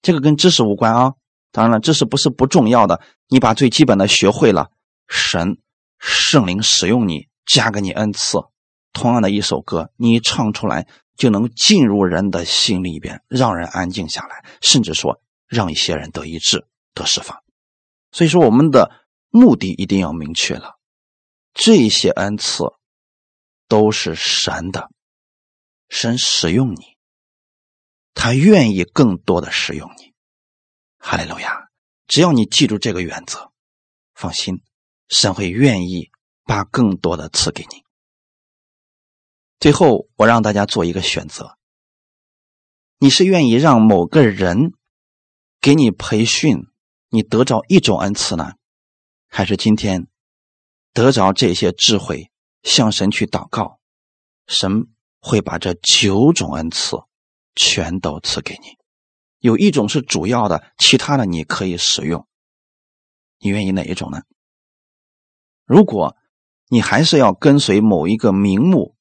[0.00, 1.12] 这个跟知识无关啊，
[1.52, 4.72] 当然了，知识不是不重要的，你把最基本的学会了，
[5.06, 5.58] 神
[6.00, 8.38] 圣灵使用你，加给你恩赐。
[8.92, 10.86] 同样的一首歌，你唱出来
[11.16, 17.42] 就能进入人的心里边，让人安静下来，甚至说让一些人得医治、得释放。
[18.10, 20.78] 所以说，我们的目的一定要明确了，
[21.54, 22.64] 这些恩赐
[23.66, 24.90] 都是神的，
[25.88, 26.98] 神使用你，
[28.12, 30.12] 他愿意更多的使用你。
[30.98, 31.70] 哈利路亚！
[32.06, 33.50] 只要你记住这个原则，
[34.12, 34.62] 放心，
[35.08, 36.10] 神会愿意
[36.44, 37.84] 把更多的赐给你。
[39.60, 41.56] 最后，我让大家做一个选择：
[42.98, 44.72] 你是愿意让某个人
[45.60, 46.66] 给你培训，
[47.10, 48.54] 你得着一种恩赐呢，
[49.28, 50.08] 还是今天
[50.92, 52.32] 得着这些智慧，
[52.62, 53.78] 向神去祷告，
[54.46, 54.88] 神
[55.20, 56.96] 会把这九种恩赐
[57.54, 58.76] 全都赐给你？
[59.38, 62.26] 有一种是主要的，其他的你可以使用。
[63.38, 64.22] 你愿意哪一种呢？
[65.64, 66.16] 如果
[66.72, 68.96] 你还是要跟随某一个名目，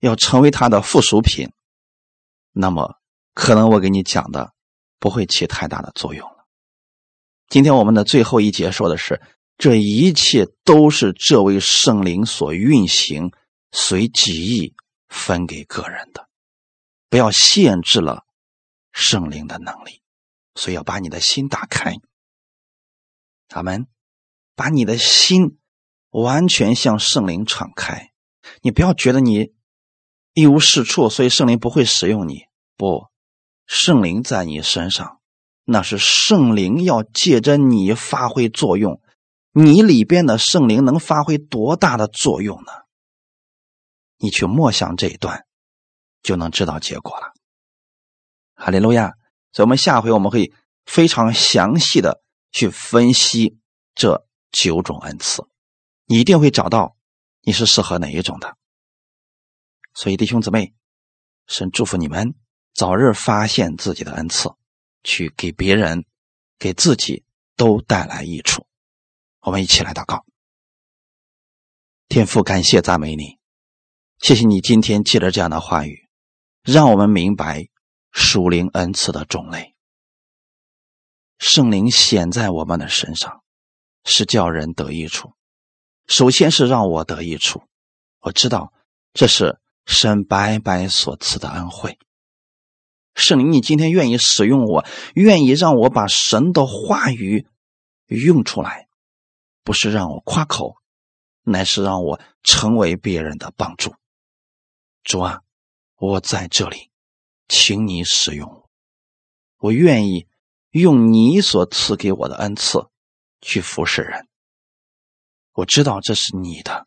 [0.00, 1.52] 要成为他的附属品，
[2.50, 2.94] 那么
[3.34, 4.54] 可能我给你讲的
[4.98, 6.46] 不会起太大的作用了。
[7.46, 9.20] 今天我们的最后一节说的是，
[9.58, 13.32] 这一切都是这位圣灵所运行、
[13.70, 14.74] 随己意
[15.10, 16.26] 分给个人的，
[17.10, 18.24] 不要限制了
[18.92, 20.00] 圣灵的能力。
[20.54, 21.96] 所以要把你的心打开，
[23.46, 23.86] 他们
[24.56, 25.57] 把你的心
[26.10, 28.10] 完全向圣灵敞开，
[28.62, 29.52] 你不要觉得你。
[30.34, 32.42] 一无是处，所以圣灵不会使用你。
[32.76, 33.08] 不，
[33.66, 35.18] 圣灵在你身上，
[35.64, 39.00] 那是圣灵要借着你发挥作用。
[39.50, 42.70] 你里边的圣灵能发挥多大的作用呢？
[44.18, 45.44] 你去默想这一段，
[46.22, 47.32] 就能知道结果了。
[48.54, 49.14] 哈利路亚！
[49.50, 50.52] 所以，我们下回我们会
[50.84, 53.58] 非常详细的去分析
[53.96, 55.42] 这九种恩赐，
[56.10, 56.96] 你一定会找到
[57.42, 58.56] 你是适合哪一种的。
[59.92, 60.74] 所以，弟兄姊妹，
[61.46, 62.34] 神祝福你们
[62.72, 64.48] 早日发现自己的恩赐，
[65.02, 66.06] 去给别人、
[66.58, 68.66] 给自己都带来益处。
[69.40, 70.24] 我们一起来祷告。
[72.08, 73.38] 天父，感谢赞美你，
[74.18, 76.08] 谢谢你今天借着这样的话语，
[76.62, 77.68] 让我们明白
[78.12, 79.74] 属灵恩赐的种类。
[81.38, 83.44] 圣灵显在我们的身上，
[84.04, 85.34] 是叫人得益处。
[86.08, 87.62] 首先是让我得益处，
[88.18, 88.72] 我知道
[89.12, 89.60] 这是。
[89.90, 91.98] 神白白所赐的恩惠，
[93.14, 94.84] 圣灵，你今天愿意使用我，
[95.14, 97.46] 愿意让我把神的话语
[98.04, 98.86] 用出来，
[99.64, 100.76] 不是让我夸口，
[101.42, 103.94] 乃是让我成为别人的帮助。
[105.02, 105.40] 主啊，
[105.96, 106.90] 我在这里，
[107.48, 108.68] 请你使用我，
[109.56, 110.26] 我愿意
[110.70, 112.90] 用你所赐给我的恩赐
[113.40, 114.27] 去服侍人。
[115.58, 116.86] 我知道这是你的，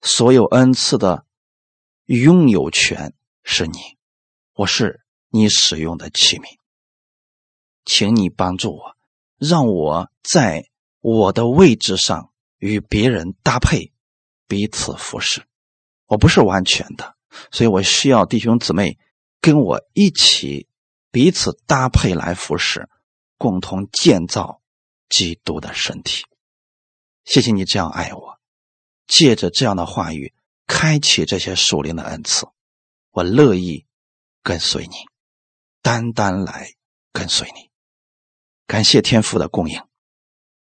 [0.00, 1.26] 所有恩赐的。
[2.06, 3.78] 拥有权是你，
[4.54, 6.56] 我是你使用的器皿，
[7.84, 8.96] 请你帮助我，
[9.36, 13.92] 让我在我的位置上与别人搭配，
[14.46, 15.42] 彼此服侍。
[16.06, 17.14] 我不是完全的，
[17.50, 18.98] 所以我需要弟兄姊妹
[19.42, 20.66] 跟我一起
[21.10, 22.88] 彼此搭配来服侍，
[23.36, 24.62] 共同建造
[25.10, 26.24] 基督的身体。
[27.28, 28.40] 谢谢你这样爱我，
[29.06, 30.32] 借着这样的话语。
[30.66, 32.46] 开启这些属灵的恩赐，
[33.10, 33.86] 我乐意
[34.42, 34.96] 跟随你，
[35.82, 36.72] 单单来
[37.12, 37.70] 跟随你。
[38.66, 39.82] 感谢天父的供应，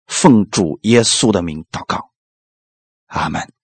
[0.06, 2.10] 奉主耶稣的名祷告，
[3.06, 3.55] 阿门。